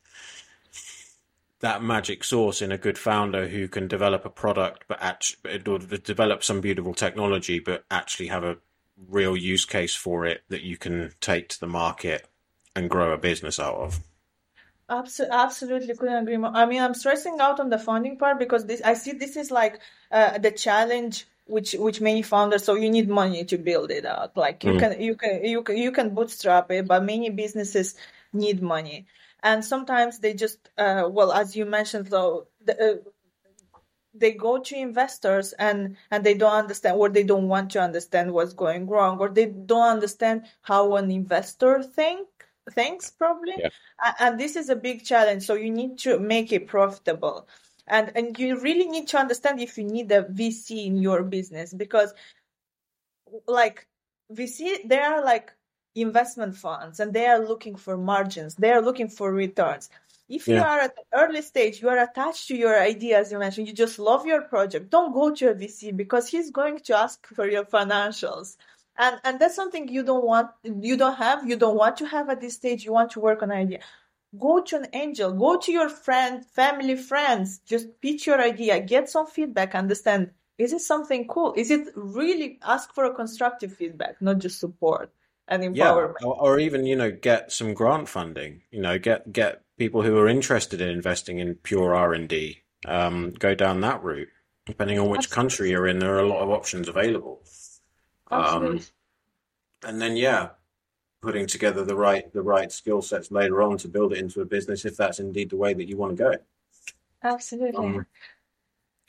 that 1.61 1.83
magic 1.83 2.25
source 2.25 2.61
in 2.61 2.73
a 2.73 2.79
good 2.79 2.99
founder 2.99 3.49
who 3.49 3.69
can 3.69 3.88
develop 3.88 4.25
a 4.25 4.31
product, 4.31 4.85
but 4.87 4.99
actually 5.01 5.59
develop 5.59 6.45
some 6.45 6.61
beautiful 6.61 6.93
technology, 6.93 7.59
but 7.59 7.85
actually 7.90 8.27
have 8.27 8.45
a 8.45 8.59
real 9.09 9.37
use 9.37 9.64
case 9.64 9.95
for 9.95 10.27
it 10.27 10.43
that 10.49 10.62
you 10.62 10.77
can 10.77 11.12
take 11.21 11.49
to 11.49 11.61
the 11.61 11.67
market 11.67 12.29
and 12.77 12.90
grow 12.90 13.12
a 13.12 13.19
business 13.19 13.59
out 13.59 13.77
of. 13.77 14.01
Absolutely, 14.90 15.95
couldn't 15.97 16.23
agree 16.23 16.37
more. 16.37 16.51
I 16.55 16.67
mean, 16.67 16.83
I'm 16.83 16.93
stressing 16.95 17.38
out 17.40 17.59
on 17.59 17.71
the 17.71 17.79
funding 17.79 18.19
part 18.19 18.38
because 18.38 18.67
this 18.67 18.83
I 18.85 18.93
see 18.95 19.12
this 19.12 19.37
is 19.37 19.51
like 19.51 19.81
uh, 20.11 20.37
the 20.37 20.51
challenge 20.51 21.25
which 21.46 21.72
which 21.74 22.00
many 22.00 22.22
founders. 22.22 22.64
So 22.64 22.74
you 22.74 22.90
need 22.90 23.09
money 23.09 23.44
to 23.44 23.59
build 23.59 23.90
it 23.90 24.07
out. 24.07 24.37
Like 24.37 24.64
you 24.64 24.72
mm. 24.72 24.78
can 24.78 25.00
you 25.00 25.16
can 25.16 25.44
you 25.44 25.62
can 25.62 25.76
you 25.76 25.92
can 25.92 26.14
bootstrap 26.14 26.70
it, 26.70 26.87
but 26.87 27.04
many 27.04 27.30
businesses 27.30 27.94
need 28.33 28.62
money, 28.62 29.07
and 29.42 29.64
sometimes 29.64 30.18
they 30.18 30.35
just 30.35 30.59
uh, 30.78 31.09
well, 31.11 31.33
as 31.33 31.57
you 31.57 31.66
mentioned, 31.66 32.07
though. 32.07 32.46
The, 32.64 32.92
uh, 32.92 33.11
they 34.16 34.33
go 34.33 34.59
to 34.59 34.76
investors 34.76 35.52
and 35.54 35.96
and 36.11 36.22
they 36.22 36.35
don't 36.35 36.54
understand 36.54 36.96
or 36.96 37.09
they 37.09 37.24
don't 37.24 37.48
want 37.48 37.72
to 37.72 37.80
understand 37.80 38.33
what's 38.33 38.52
going 38.52 38.87
wrong 38.87 39.18
or 39.18 39.28
they 39.28 39.46
don't 39.46 39.88
understand 39.88 40.44
how 40.62 40.94
an 40.94 41.11
investor 41.11 41.83
think 41.83 42.28
thinks 42.70 43.11
probably 43.11 43.54
yeah. 43.59 43.68
and 44.20 44.38
this 44.38 44.54
is 44.54 44.68
a 44.68 44.76
big 44.76 45.04
challenge 45.04 45.42
so 45.42 45.54
you 45.54 45.70
need 45.70 45.98
to 45.98 46.18
make 46.18 46.52
it 46.52 46.66
profitable 46.66 47.48
and 47.87 48.12
and 48.14 48.38
you 48.38 48.59
really 48.61 48.87
need 48.87 49.09
to 49.09 49.18
understand 49.18 49.61
if 49.61 49.77
you 49.79 49.85
need 49.85 50.11
a 50.12 50.23
vc 50.23 50.87
in 50.87 50.97
your 50.97 51.23
business 51.23 51.73
because 51.75 52.12
like 53.47 53.87
vc 54.33 54.88
they 54.88 54.99
are 54.99 55.25
like 55.25 55.53
investment 55.94 56.57
funds 56.57 56.99
and 56.99 57.12
they 57.12 57.27
are 57.27 57.47
looking 57.47 57.77
for 57.77 57.97
margins 57.97 58.55
they 58.57 58.70
are 58.70 58.83
looking 58.83 59.09
for 59.09 59.33
returns 59.33 59.90
if 60.29 60.49
yeah. 60.49 60.57
you 60.57 60.62
are 60.62 60.81
at 60.81 60.97
the 60.97 61.03
early 61.12 61.42
stage, 61.42 61.83
you 61.83 61.88
are 61.90 61.99
attached 61.99 62.49
to 62.49 62.57
your 62.57 62.81
idea, 62.81 63.18
as 63.18 63.31
you 63.31 63.38
mentioned, 63.38 63.68
you 63.68 63.75
just 63.75 63.99
love 63.99 64.27
your 64.27 64.42
project. 64.42 64.90
Don't 64.90 65.12
go 65.12 65.35
to 65.35 65.51
a 65.51 65.55
VC 65.55 65.94
because 65.94 66.29
he's 66.29 66.51
going 66.51 66.79
to 66.81 66.97
ask 66.97 67.27
for 67.27 67.49
your 67.49 67.64
financials. 67.64 68.57
And 68.97 69.20
and 69.25 69.38
that's 69.38 69.57
something 69.57 69.88
you 69.88 70.03
don't 70.03 70.25
want 70.25 70.51
you 70.62 70.97
don't 70.97 71.16
have, 71.16 71.47
you 71.49 71.57
don't 71.57 71.77
want 71.77 71.97
to 71.99 72.07
have 72.07 72.31
at 72.31 72.40
this 72.40 72.55
stage. 72.55 72.85
You 72.85 72.92
want 72.92 73.11
to 73.12 73.20
work 73.20 73.42
on 73.42 73.51
an 73.51 73.59
idea. 73.59 73.81
Go 74.38 74.62
to 74.62 74.77
an 74.77 74.88
angel, 74.92 75.33
go 75.33 75.59
to 75.59 75.73
your 75.73 75.88
friend, 75.88 76.44
family, 76.44 76.97
friends, 76.97 77.61
just 77.66 78.01
pitch 78.01 78.27
your 78.27 78.40
idea, 78.40 78.81
get 78.81 79.09
some 79.09 79.27
feedback, 79.27 79.75
understand 79.75 80.31
is 80.57 80.73
it 80.73 80.81
something 80.81 81.27
cool? 81.27 81.53
Is 81.57 81.70
it 81.70 81.88
really 81.97 82.59
ask 82.62 82.94
for 82.94 83.05
a 83.05 83.14
constructive 83.14 83.75
feedback, 83.75 84.23
not 84.23 84.38
just 84.38 84.61
support 84.61 85.11
and 85.49 85.62
empowerment? 85.62 86.14
Yeah, 86.20 86.27
or, 86.27 86.40
or 86.40 86.59
even 86.61 86.87
you 86.87 86.97
know 86.97 87.11
get 87.11 87.51
some 87.51 87.75
grant 87.75 88.09
funding. 88.09 88.62
You 88.70 88.81
know, 88.81 88.99
get 88.99 89.33
get 89.33 89.62
people 89.79 90.03
who 90.03 90.16
are 90.18 90.29
interested 90.29 90.81
in 90.81 90.88
investing 90.88 91.40
in 91.40 91.57
pure 91.57 91.94
R 91.94 92.12
and 92.14 92.29
D 92.29 92.62
um, 92.87 93.33
go 93.33 93.55
down 93.55 93.81
that 93.81 94.03
route. 94.03 94.29
Depending 94.66 94.99
on 94.99 95.09
which 95.11 95.27
Absolutely. 95.27 95.35
country 95.35 95.70
you're 95.70 95.87
in, 95.87 95.99
there 95.99 96.14
are 96.14 96.20
a 96.20 96.29
lot 96.29 96.40
of 96.40 96.49
options 96.51 96.88
available. 96.88 97.42
Um, 98.31 98.81
and 99.83 100.01
then, 100.01 100.16
yeah, 100.16 100.51
putting 101.25 101.47
together 101.47 101.85
the 101.85 101.97
right 101.97 102.33
the 102.33 102.43
right 102.43 102.71
skill 102.71 103.03
sets 103.03 103.31
later 103.31 103.63
on 103.63 103.79
to 103.79 103.89
build 103.89 104.13
it 104.13 104.19
into 104.19 104.41
a 104.41 104.45
business 104.45 104.85
if 104.85 104.97
that's 104.97 105.19
indeed 105.19 105.51
the 105.51 105.57
way 105.57 105.75
that 105.75 105.89
you 105.89 105.97
want 105.97 106.17
to 106.17 106.23
go. 106.23 106.35
Absolutely. 107.23 107.77
Um, 107.77 108.07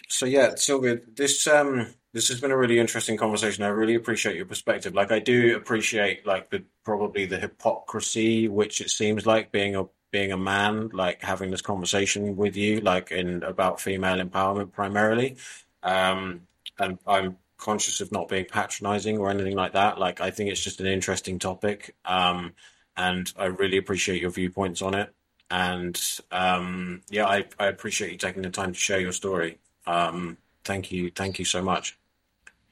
so 0.07 0.25
yeah, 0.25 0.55
Silvia, 0.55 0.99
this 1.15 1.45
um 1.47 1.87
this 2.13 2.29
has 2.29 2.39
been 2.39 2.51
a 2.51 2.57
really 2.57 2.79
interesting 2.79 3.17
conversation. 3.17 3.63
I 3.63 3.67
really 3.67 3.95
appreciate 3.95 4.37
your 4.37 4.45
perspective. 4.45 4.95
Like 4.95 5.11
I 5.11 5.19
do 5.19 5.57
appreciate 5.57 6.25
like 6.25 6.49
the 6.49 6.63
probably 6.83 7.25
the 7.25 7.37
hypocrisy 7.37 8.47
which 8.47 8.79
it 8.81 8.89
seems 8.89 9.25
like 9.25 9.51
being 9.51 9.75
a 9.75 9.85
being 10.11 10.31
a 10.31 10.37
man, 10.37 10.89
like 10.93 11.21
having 11.21 11.51
this 11.51 11.61
conversation 11.61 12.37
with 12.37 12.55
you, 12.55 12.79
like 12.79 13.11
in 13.11 13.43
about 13.43 13.81
female 13.81 14.23
empowerment 14.23 14.71
primarily. 14.71 15.35
Um, 15.83 16.47
and 16.79 16.97
I'm 17.05 17.37
conscious 17.65 17.99
of 17.99 18.11
not 18.11 18.29
being 18.29 18.45
patronizing 18.45 19.17
or 19.17 19.29
anything 19.29 19.55
like 19.55 19.73
that. 19.73 19.97
Like, 19.97 20.21
I 20.21 20.29
think 20.31 20.51
it's 20.51 20.63
just 20.63 20.79
an 20.79 20.87
interesting 20.87 21.39
topic. 21.39 21.95
Um, 22.05 22.53
and 22.95 23.31
I 23.35 23.45
really 23.45 23.77
appreciate 23.77 24.21
your 24.21 24.31
viewpoints 24.31 24.81
on 24.81 24.93
it. 24.93 25.09
And 25.49 25.99
um, 26.31 27.01
yeah, 27.09 27.27
I, 27.27 27.45
I 27.59 27.67
appreciate 27.67 28.11
you 28.11 28.17
taking 28.17 28.43
the 28.43 28.49
time 28.49 28.71
to 28.73 28.79
share 28.79 28.99
your 28.99 29.11
story. 29.11 29.57
Um, 29.85 30.37
thank 30.63 30.91
you. 30.91 31.11
Thank 31.11 31.39
you 31.39 31.45
so 31.45 31.61
much. 31.61 31.97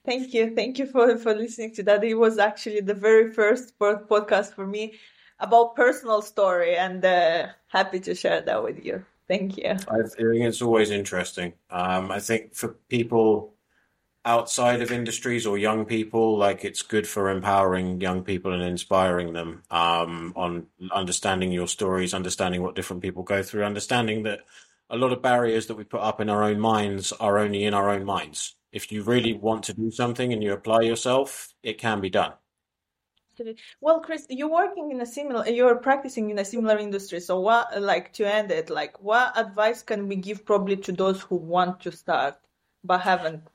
Thank 0.05 0.33
you. 0.33 0.53
Thank 0.55 0.79
you 0.79 0.85
for, 0.85 1.17
for 1.17 1.33
listening 1.33 1.73
to 1.75 1.83
that. 1.83 2.03
It 2.03 2.15
was 2.15 2.37
actually 2.37 2.81
the 2.81 2.93
very 2.93 3.31
first 3.31 3.77
podcast 3.79 4.53
for 4.53 4.67
me 4.67 4.93
about 5.39 5.75
personal 5.75 6.21
story 6.21 6.75
and 6.75 7.03
uh, 7.03 7.47
happy 7.67 7.99
to 8.01 8.13
share 8.15 8.41
that 8.41 8.63
with 8.63 8.85
you. 8.85 9.05
Thank 9.27 9.57
you. 9.57 9.71
I 9.71 10.03
think 10.03 10.43
it's 10.43 10.61
always 10.61 10.91
interesting. 10.91 11.53
Um, 11.69 12.11
I 12.11 12.19
think 12.19 12.53
for 12.53 12.69
people 12.89 13.53
outside 14.25 14.81
of 14.81 14.91
industries 14.91 15.45
or 15.45 15.57
young 15.57 15.85
people, 15.85 16.37
like 16.37 16.63
it's 16.63 16.81
good 16.81 17.07
for 17.07 17.29
empowering 17.29 17.99
young 17.99 18.23
people 18.23 18.53
and 18.53 18.63
inspiring 18.63 19.33
them 19.33 19.63
um, 19.69 20.33
on 20.35 20.67
understanding 20.91 21.51
your 21.51 21.67
stories, 21.67 22.13
understanding 22.13 22.61
what 22.61 22.75
different 22.75 23.01
people 23.01 23.23
go 23.23 23.43
through, 23.43 23.63
understanding 23.63 24.23
that 24.23 24.39
a 24.89 24.97
lot 24.97 25.11
of 25.11 25.21
barriers 25.21 25.67
that 25.67 25.75
we 25.75 25.83
put 25.83 26.01
up 26.01 26.21
in 26.21 26.29
our 26.29 26.43
own 26.43 26.59
minds 26.59 27.11
are 27.13 27.37
only 27.37 27.65
in 27.65 27.73
our 27.73 27.89
own 27.89 28.05
minds. 28.05 28.55
If 28.71 28.91
you 28.91 29.03
really 29.03 29.33
want 29.33 29.63
to 29.65 29.73
do 29.73 29.91
something 29.91 30.31
and 30.31 30.41
you 30.41 30.53
apply 30.53 30.81
yourself, 30.81 31.53
it 31.61 31.77
can 31.77 31.99
be 31.99 32.09
done. 32.09 32.33
Well, 33.81 33.99
Chris, 33.99 34.27
you're 34.29 34.49
working 34.49 34.91
in 34.91 35.01
a 35.01 35.05
similar, 35.05 35.47
you're 35.47 35.75
practicing 35.75 36.29
in 36.29 36.37
a 36.37 36.45
similar 36.45 36.77
industry. 36.77 37.19
So, 37.19 37.39
what, 37.39 37.81
like, 37.81 38.13
to 38.13 38.31
end 38.31 38.51
it, 38.51 38.69
like, 38.69 39.01
what 39.01 39.35
advice 39.35 39.81
can 39.81 40.07
we 40.07 40.17
give 40.17 40.45
probably 40.45 40.77
to 40.77 40.91
those 40.91 41.21
who 41.21 41.35
want 41.37 41.79
to 41.81 41.91
start 41.91 42.37
but 42.83 43.01
haven't, 43.01 43.47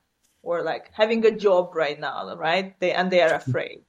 or 0.49 0.63
like 0.63 0.91
having 0.95 1.27
a 1.27 1.31
job 1.31 1.75
right 1.75 2.01
now, 2.01 2.35
right? 2.35 2.75
They 2.81 2.93
and 2.93 3.11
they 3.11 3.21
are 3.21 3.29
mm-hmm. 3.29 3.51
afraid. 3.51 3.81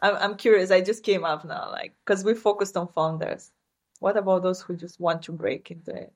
I'm 0.00 0.16
I'm 0.16 0.36
curious. 0.36 0.70
I 0.70 0.80
just 0.80 1.02
came 1.02 1.24
up 1.24 1.44
now, 1.44 1.70
like, 1.70 1.92
because 2.00 2.24
we 2.24 2.32
focused 2.32 2.76
on 2.78 2.88
founders. 2.88 3.52
What 4.00 4.16
about 4.16 4.42
those 4.42 4.62
who 4.62 4.74
just 4.76 4.98
want 4.98 5.22
to 5.24 5.32
break 5.32 5.70
into 5.70 5.90
it? 5.90 6.12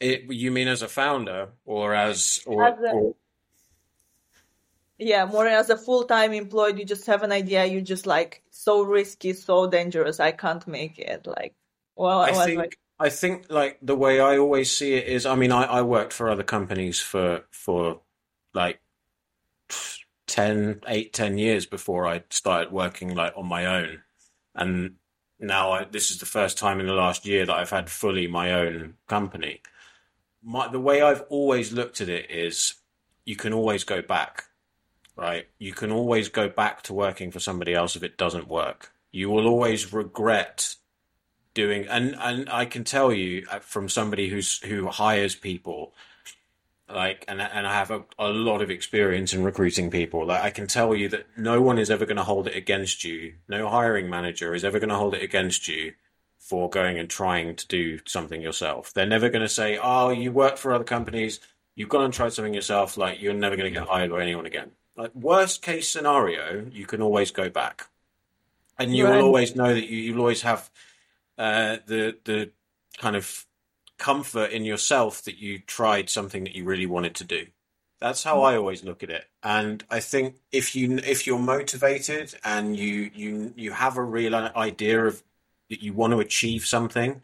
It, 0.00 0.32
you 0.32 0.50
mean 0.50 0.68
as 0.68 0.82
a 0.82 0.88
founder 0.88 1.50
or 1.64 1.94
as 1.94 2.40
or, 2.44 2.66
as 2.66 2.78
a, 2.80 2.92
or 2.92 3.14
yeah, 4.98 5.26
more 5.26 5.46
as 5.46 5.70
a 5.70 5.76
full 5.76 6.04
time 6.04 6.32
employed, 6.32 6.78
you 6.78 6.84
just 6.84 7.06
have 7.06 7.22
an 7.22 7.30
idea. 7.30 7.66
You 7.66 7.80
just 7.82 8.04
like 8.04 8.42
so 8.50 8.82
risky, 8.82 9.32
so 9.32 9.70
dangerous. 9.70 10.18
I 10.18 10.32
can't 10.32 10.66
make 10.66 10.98
it. 10.98 11.26
Like, 11.26 11.54
well, 11.94 12.20
I, 12.20 12.32
think 12.32 12.58
like... 12.58 12.78
I 12.98 13.10
think 13.10 13.46
like 13.48 13.78
the 13.80 13.94
way 13.94 14.18
I 14.18 14.38
always 14.38 14.76
see 14.76 14.94
it 14.94 15.06
is. 15.06 15.24
I 15.24 15.36
mean, 15.36 15.52
I, 15.52 15.64
I 15.78 15.82
worked 15.82 16.12
for 16.12 16.28
other 16.28 16.42
companies 16.42 17.00
for 17.00 17.44
for 17.52 18.00
like 18.54 18.80
10, 20.26 20.82
8, 20.86 21.12
10 21.12 21.38
years 21.38 21.66
before 21.66 22.06
I 22.06 22.22
started 22.30 22.72
working 22.72 23.14
like 23.14 23.32
on 23.36 23.46
my 23.46 23.66
own, 23.66 24.02
and 24.54 24.94
now 25.38 25.72
I, 25.72 25.84
this 25.84 26.10
is 26.10 26.18
the 26.18 26.26
first 26.26 26.58
time 26.58 26.80
in 26.80 26.86
the 26.86 26.94
last 26.94 27.26
year 27.26 27.44
that 27.44 27.54
I've 27.54 27.70
had 27.70 27.90
fully 27.90 28.26
my 28.26 28.52
own 28.52 28.94
company. 29.06 29.60
My, 30.42 30.68
the 30.68 30.80
way 30.80 31.02
I've 31.02 31.24
always 31.28 31.72
looked 31.72 32.00
at 32.00 32.08
it 32.08 32.30
is, 32.30 32.74
you 33.24 33.36
can 33.36 33.52
always 33.52 33.84
go 33.84 34.00
back 34.00 34.44
right? 35.16 35.48
You 35.58 35.72
can 35.72 35.90
always 35.90 36.28
go 36.28 36.48
back 36.48 36.82
to 36.82 36.94
working 36.94 37.30
for 37.30 37.40
somebody 37.40 37.74
else 37.74 37.96
if 37.96 38.02
it 38.02 38.18
doesn't 38.18 38.48
work. 38.48 38.92
You 39.10 39.30
will 39.30 39.46
always 39.46 39.92
regret 39.92 40.76
doing, 41.54 41.86
and 41.88 42.14
and 42.20 42.48
I 42.50 42.66
can 42.66 42.84
tell 42.84 43.12
you 43.12 43.46
uh, 43.50 43.60
from 43.60 43.88
somebody 43.88 44.28
who's 44.28 44.58
who 44.62 44.88
hires 44.88 45.34
people, 45.34 45.94
like, 46.88 47.24
and 47.28 47.40
and 47.40 47.66
I 47.66 47.72
have 47.72 47.90
a, 47.90 48.04
a 48.18 48.28
lot 48.28 48.62
of 48.62 48.70
experience 48.70 49.32
in 49.32 49.44
recruiting 49.44 49.90
people. 49.90 50.26
Like, 50.26 50.42
I 50.42 50.50
can 50.50 50.66
tell 50.66 50.94
you 50.94 51.08
that 51.10 51.26
no 51.36 51.60
one 51.60 51.78
is 51.78 51.90
ever 51.90 52.06
going 52.06 52.16
to 52.16 52.24
hold 52.24 52.46
it 52.46 52.56
against 52.56 53.04
you. 53.04 53.34
No 53.48 53.68
hiring 53.68 54.08
manager 54.08 54.54
is 54.54 54.64
ever 54.64 54.78
going 54.78 54.90
to 54.90 54.96
hold 54.96 55.14
it 55.14 55.22
against 55.22 55.68
you 55.68 55.94
for 56.38 56.70
going 56.70 56.98
and 56.98 57.10
trying 57.10 57.56
to 57.56 57.66
do 57.66 57.98
something 58.06 58.40
yourself. 58.40 58.92
They're 58.94 59.06
never 59.06 59.28
going 59.28 59.42
to 59.42 59.48
say, 59.48 59.78
"Oh, 59.82 60.10
you 60.10 60.32
work 60.32 60.56
for 60.56 60.72
other 60.72 60.84
companies." 60.84 61.40
You've 61.74 61.90
gone 61.90 62.04
and 62.04 62.14
tried 62.14 62.32
something 62.32 62.54
yourself. 62.54 62.96
Like 62.96 63.20
you're 63.20 63.34
never 63.34 63.56
going 63.56 63.72
to 63.72 63.78
get 63.78 63.88
hired 63.88 64.10
by 64.10 64.22
anyone 64.22 64.46
again 64.46 64.70
like 64.96 65.14
worst 65.14 65.62
case 65.62 65.88
scenario, 65.88 66.66
you 66.72 66.86
can 66.86 67.02
always 67.02 67.30
go 67.30 67.50
back, 67.50 67.88
and 68.78 68.94
you 68.96 69.06
right. 69.06 69.16
will 69.16 69.26
always 69.26 69.54
know 69.54 69.72
that 69.74 69.86
you, 69.86 69.98
you'll 69.98 70.20
always 70.20 70.42
have 70.42 70.70
uh, 71.38 71.76
the 71.86 72.16
the 72.24 72.50
kind 72.98 73.16
of 73.16 73.46
comfort 73.98 74.50
in 74.50 74.64
yourself 74.64 75.22
that 75.24 75.38
you 75.38 75.58
tried 75.58 76.10
something 76.10 76.44
that 76.44 76.54
you 76.54 76.64
really 76.64 76.86
wanted 76.86 77.14
to 77.16 77.24
do. 77.24 77.46
That's 77.98 78.22
how 78.22 78.36
mm-hmm. 78.36 78.46
I 78.46 78.56
always 78.56 78.84
look 78.84 79.02
at 79.02 79.10
it. 79.10 79.24
And 79.42 79.84
I 79.90 80.00
think 80.00 80.36
if 80.52 80.76
you 80.76 80.98
if 80.98 81.26
you're 81.26 81.38
motivated 81.38 82.34
and 82.44 82.76
you 82.76 83.10
you 83.14 83.54
you 83.56 83.72
have 83.72 83.96
a 83.96 84.02
real 84.02 84.34
idea 84.34 85.06
of 85.06 85.22
that 85.70 85.82
you 85.82 85.92
want 85.92 86.12
to 86.12 86.20
achieve 86.20 86.66
something 86.66 87.22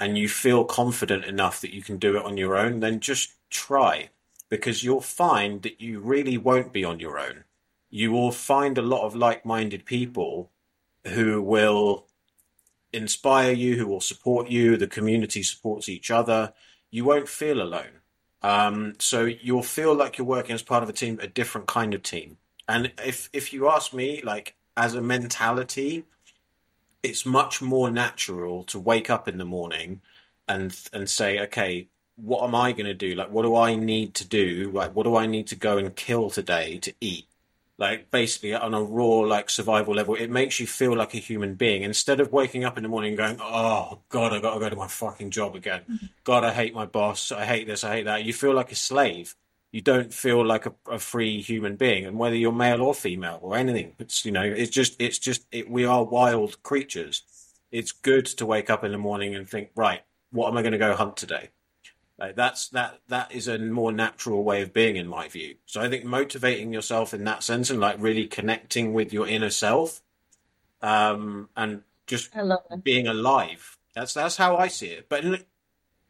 and 0.00 0.18
you 0.18 0.28
feel 0.28 0.64
confident 0.64 1.24
enough 1.24 1.60
that 1.60 1.74
you 1.74 1.82
can 1.82 1.98
do 1.98 2.16
it 2.16 2.24
on 2.24 2.36
your 2.36 2.56
own, 2.56 2.80
then 2.80 3.00
just 3.00 3.32
try 3.50 4.10
because 4.48 4.82
you'll 4.82 5.00
find 5.00 5.62
that 5.62 5.80
you 5.80 6.00
really 6.00 6.38
won't 6.38 6.72
be 6.72 6.84
on 6.84 7.00
your 7.00 7.18
own. 7.18 7.44
You 7.90 8.12
will 8.12 8.32
find 8.32 8.76
a 8.76 8.82
lot 8.82 9.04
of 9.04 9.14
like-minded 9.14 9.84
people 9.84 10.50
who 11.06 11.42
will 11.42 12.06
inspire 12.98 13.52
you, 13.52 13.76
who 13.76 13.86
will 13.86 14.00
support 14.00 14.48
you. 14.48 14.76
The 14.76 14.86
community 14.86 15.42
supports 15.42 15.88
each 15.88 16.10
other. 16.10 16.52
You 16.90 17.04
won't 17.04 17.28
feel 17.28 17.62
alone. 17.62 18.02
Um, 18.42 18.94
so 18.98 19.24
you'll 19.24 19.62
feel 19.62 19.94
like 19.94 20.18
you're 20.18 20.26
working 20.26 20.54
as 20.54 20.62
part 20.62 20.82
of 20.82 20.88
a 20.88 20.92
team, 20.92 21.18
a 21.22 21.26
different 21.26 21.66
kind 21.66 21.94
of 21.94 22.02
team. 22.02 22.36
And 22.68 22.92
if 23.04 23.30
if 23.32 23.52
you 23.52 23.68
ask 23.68 23.92
me, 23.92 24.22
like 24.22 24.54
as 24.76 24.94
a 24.94 25.00
mentality, 25.00 26.04
it's 27.02 27.24
much 27.24 27.62
more 27.62 27.90
natural 27.90 28.64
to 28.64 28.78
wake 28.78 29.10
up 29.10 29.26
in 29.26 29.38
the 29.38 29.44
morning 29.44 30.00
and 30.46 30.76
and 30.92 31.08
say, 31.08 31.40
okay, 31.40 31.88
what 32.16 32.42
am 32.42 32.54
I 32.54 32.72
going 32.72 32.86
to 32.86 32.94
do? 32.94 33.14
Like, 33.14 33.30
what 33.30 33.42
do 33.42 33.56
I 33.56 33.76
need 33.76 34.14
to 34.14 34.26
do? 34.26 34.70
Like, 34.72 34.94
what 34.94 35.04
do 35.04 35.16
I 35.16 35.26
need 35.26 35.46
to 35.48 35.56
go 35.56 35.78
and 35.78 35.94
kill 35.94 36.30
today 36.30 36.78
to 36.78 36.92
eat? 37.00 37.27
Like 37.78 38.10
basically 38.10 38.54
on 38.54 38.74
a 38.74 38.82
raw 38.82 39.20
like 39.20 39.48
survival 39.48 39.94
level 39.94 40.16
it 40.16 40.30
makes 40.30 40.58
you 40.58 40.66
feel 40.66 40.96
like 40.96 41.14
a 41.14 41.18
human 41.18 41.54
being. 41.54 41.82
Instead 41.82 42.20
of 42.20 42.32
waking 42.32 42.64
up 42.64 42.76
in 42.76 42.82
the 42.82 42.88
morning 42.88 43.10
and 43.10 43.18
going 43.18 43.38
oh 43.40 44.00
god 44.08 44.32
i 44.32 44.40
gotta 44.40 44.60
go 44.60 44.68
to 44.68 44.76
my 44.76 44.88
fucking 44.88 45.30
job 45.30 45.54
again. 45.54 45.82
Mm-hmm. 45.82 46.06
god 46.24 46.44
i 46.44 46.52
hate 46.52 46.74
my 46.74 46.86
boss. 46.86 47.32
I 47.32 47.44
hate 47.44 47.66
this. 47.66 47.84
I 47.84 47.96
hate 47.96 48.04
that. 48.04 48.24
You 48.24 48.32
feel 48.32 48.54
like 48.54 48.72
a 48.72 48.76
slave. 48.76 49.34
You 49.70 49.82
don't 49.82 50.12
feel 50.14 50.44
like 50.44 50.64
a, 50.66 50.74
a 50.90 50.98
free 50.98 51.42
human 51.42 51.76
being. 51.76 52.06
And 52.06 52.18
whether 52.18 52.34
you're 52.34 52.52
male 52.52 52.82
or 52.82 52.94
female 52.94 53.38
or 53.42 53.56
anything 53.56 53.94
it's 53.98 54.24
you 54.24 54.32
know 54.32 54.42
it's 54.42 54.70
just 54.70 55.00
it's 55.00 55.18
just 55.18 55.46
it, 55.52 55.70
we 55.70 55.84
are 55.84 56.04
wild 56.04 56.62
creatures. 56.62 57.22
It's 57.70 57.92
good 57.92 58.26
to 58.26 58.46
wake 58.46 58.70
up 58.70 58.82
in 58.82 58.92
the 58.92 58.98
morning 58.98 59.34
and 59.34 59.48
think 59.48 59.70
right 59.76 60.02
what 60.30 60.48
am 60.48 60.56
i 60.56 60.62
going 60.62 60.72
to 60.72 60.78
go 60.78 60.94
hunt 60.94 61.16
today 61.16 61.50
like 62.18 62.34
that's 62.34 62.68
that 62.70 63.00
that 63.08 63.32
is 63.32 63.46
a 63.46 63.58
more 63.58 63.92
natural 63.92 64.42
way 64.42 64.62
of 64.62 64.72
being 64.72 64.96
in 64.96 65.06
my 65.06 65.28
view. 65.28 65.54
So 65.66 65.80
I 65.80 65.88
think 65.88 66.04
motivating 66.04 66.72
yourself 66.72 67.14
in 67.14 67.24
that 67.24 67.44
sense 67.44 67.70
and 67.70 67.78
like 67.78 67.96
really 67.98 68.26
connecting 68.26 68.92
with 68.92 69.12
your 69.12 69.28
inner 69.28 69.50
self, 69.50 70.02
um, 70.82 71.48
and 71.56 71.82
just 72.06 72.30
being 72.82 73.06
alive. 73.06 73.78
That's 73.94 74.14
that's 74.14 74.36
how 74.36 74.56
I 74.56 74.68
see 74.68 74.88
it. 74.88 75.08
But 75.08 75.44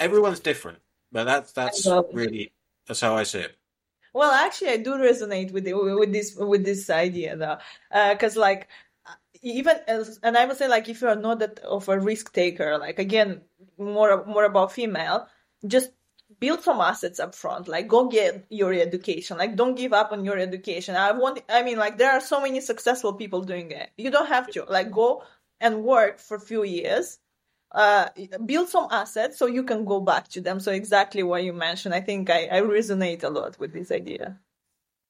everyone's 0.00 0.40
different. 0.40 0.78
But 1.12 1.24
that's 1.24 1.52
that's 1.52 1.86
really 2.12 2.52
that's 2.86 3.00
how 3.00 3.16
I 3.16 3.24
see 3.24 3.40
it. 3.40 3.54
Well, 4.14 4.30
actually, 4.30 4.70
I 4.70 4.76
do 4.78 4.94
resonate 4.94 5.52
with 5.52 5.64
the, 5.64 5.74
with 5.74 6.12
this 6.12 6.34
with 6.34 6.64
this 6.64 6.88
idea 6.88 7.36
though, 7.36 7.58
because 8.12 8.36
uh, 8.36 8.40
like 8.40 8.68
even 9.42 9.76
as, 9.86 10.18
and 10.22 10.36
I 10.36 10.46
would 10.46 10.56
say 10.56 10.68
like 10.68 10.88
if 10.88 11.02
you 11.02 11.08
are 11.08 11.16
not 11.16 11.40
that 11.40 11.58
of 11.60 11.88
a 11.88 12.00
risk 12.00 12.32
taker, 12.32 12.78
like 12.78 12.98
again 12.98 13.42
more 13.76 14.24
more 14.24 14.44
about 14.44 14.72
female, 14.72 15.28
just 15.66 15.90
build 16.40 16.62
some 16.62 16.80
assets 16.80 17.18
up 17.18 17.34
front 17.34 17.68
like 17.68 17.88
go 17.88 18.08
get 18.08 18.46
your 18.50 18.72
education. 18.72 19.38
Like 19.38 19.56
don't 19.56 19.74
give 19.74 19.92
up 19.92 20.12
on 20.12 20.24
your 20.24 20.38
education. 20.38 20.96
I 20.96 21.12
want 21.12 21.40
i 21.48 21.62
mean 21.62 21.78
like 21.78 21.98
there 21.98 22.12
are 22.12 22.20
so 22.20 22.40
many 22.40 22.60
successful 22.60 23.14
people 23.14 23.42
doing 23.42 23.70
it. 23.70 23.90
You 23.96 24.10
don't 24.10 24.28
have 24.28 24.48
to. 24.52 24.64
Like 24.64 24.90
go 24.90 25.22
and 25.60 25.82
work 25.82 26.18
for 26.18 26.36
a 26.36 26.40
few 26.40 26.64
years 26.64 27.18
uh, 27.72 28.08
build 28.46 28.68
some 28.68 28.88
assets 28.90 29.38
so 29.38 29.46
you 29.46 29.62
can 29.62 29.84
go 29.84 30.00
back 30.00 30.28
to 30.28 30.40
them. 30.40 30.60
So 30.60 30.72
exactly 30.72 31.22
what 31.22 31.44
you 31.44 31.52
mentioned 31.52 31.94
i 31.94 32.00
think 32.00 32.30
i, 32.30 32.46
I 32.46 32.60
resonate 32.60 33.24
a 33.24 33.28
lot 33.28 33.58
with 33.58 33.72
this 33.72 33.90
idea. 33.90 34.38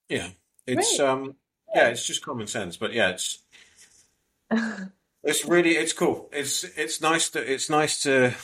Yeah. 0.09 0.29
It's 0.66 0.99
um 1.01 1.37
yeah 1.75 1.89
it's 1.89 2.07
just 2.07 2.25
common 2.25 2.47
sense 2.47 2.79
but 2.79 2.95
yeah 2.95 3.11
it's 3.11 3.43
it's 5.23 5.45
really 5.45 5.73
it's 5.73 5.93
cool. 5.93 6.29
It's 6.33 6.64
it's 6.64 7.01
nice 7.01 7.31
to 7.31 7.53
it's 7.53 7.69
nice 7.71 8.03
to 8.03 8.35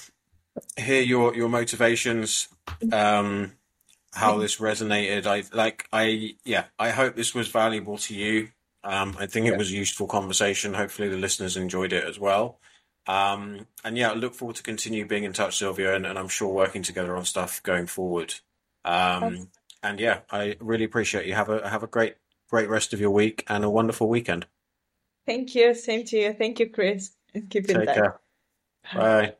hear 0.76 1.02
your 1.02 1.34
your 1.34 1.48
motivations, 1.48 2.48
um, 2.92 3.52
how 4.12 4.38
this 4.38 4.56
resonated. 4.56 5.26
I 5.26 5.44
like 5.56 5.86
I 5.92 6.36
yeah. 6.44 6.64
I 6.78 6.90
hope 6.90 7.16
this 7.16 7.34
was 7.34 7.48
valuable 7.48 7.98
to 7.98 8.14
you. 8.14 8.48
Um, 8.82 9.16
I 9.18 9.26
think 9.26 9.46
it 9.46 9.56
was 9.56 9.70
a 9.70 9.74
useful 9.74 10.06
conversation. 10.06 10.74
Hopefully, 10.74 11.08
the 11.08 11.16
listeners 11.16 11.56
enjoyed 11.56 11.92
it 11.92 12.04
as 12.04 12.18
well. 12.18 12.58
Um, 13.06 13.66
and 13.84 13.96
yeah, 13.98 14.10
I 14.10 14.14
look 14.14 14.34
forward 14.34 14.56
to 14.56 14.62
continue 14.62 15.06
being 15.06 15.24
in 15.24 15.32
touch, 15.32 15.58
Silvia, 15.58 15.94
and, 15.94 16.06
and 16.06 16.18
I'm 16.18 16.28
sure 16.28 16.52
working 16.52 16.82
together 16.82 17.16
on 17.16 17.24
stuff 17.24 17.62
going 17.62 17.86
forward. 17.86 18.34
Um, 18.84 19.48
and 19.82 20.00
yeah, 20.00 20.20
I 20.30 20.56
really 20.60 20.84
appreciate 20.84 21.26
you. 21.26 21.34
Have 21.34 21.48
a 21.48 21.68
have 21.68 21.82
a 21.82 21.86
great 21.86 22.16
great 22.48 22.68
rest 22.68 22.92
of 22.92 23.00
your 23.00 23.10
week 23.10 23.44
and 23.48 23.64
a 23.64 23.70
wonderful 23.70 24.08
weekend. 24.08 24.46
Thank 25.26 25.54
you. 25.54 25.74
Same 25.74 26.04
to 26.04 26.16
you. 26.16 26.32
Thank 26.32 26.60
you, 26.60 26.68
Chris. 26.70 27.12
Keep 27.32 27.70
in 27.70 27.76
Take 27.78 27.86
touch. 27.86 27.94
Care. 27.94 28.20
Bye. 28.94 29.34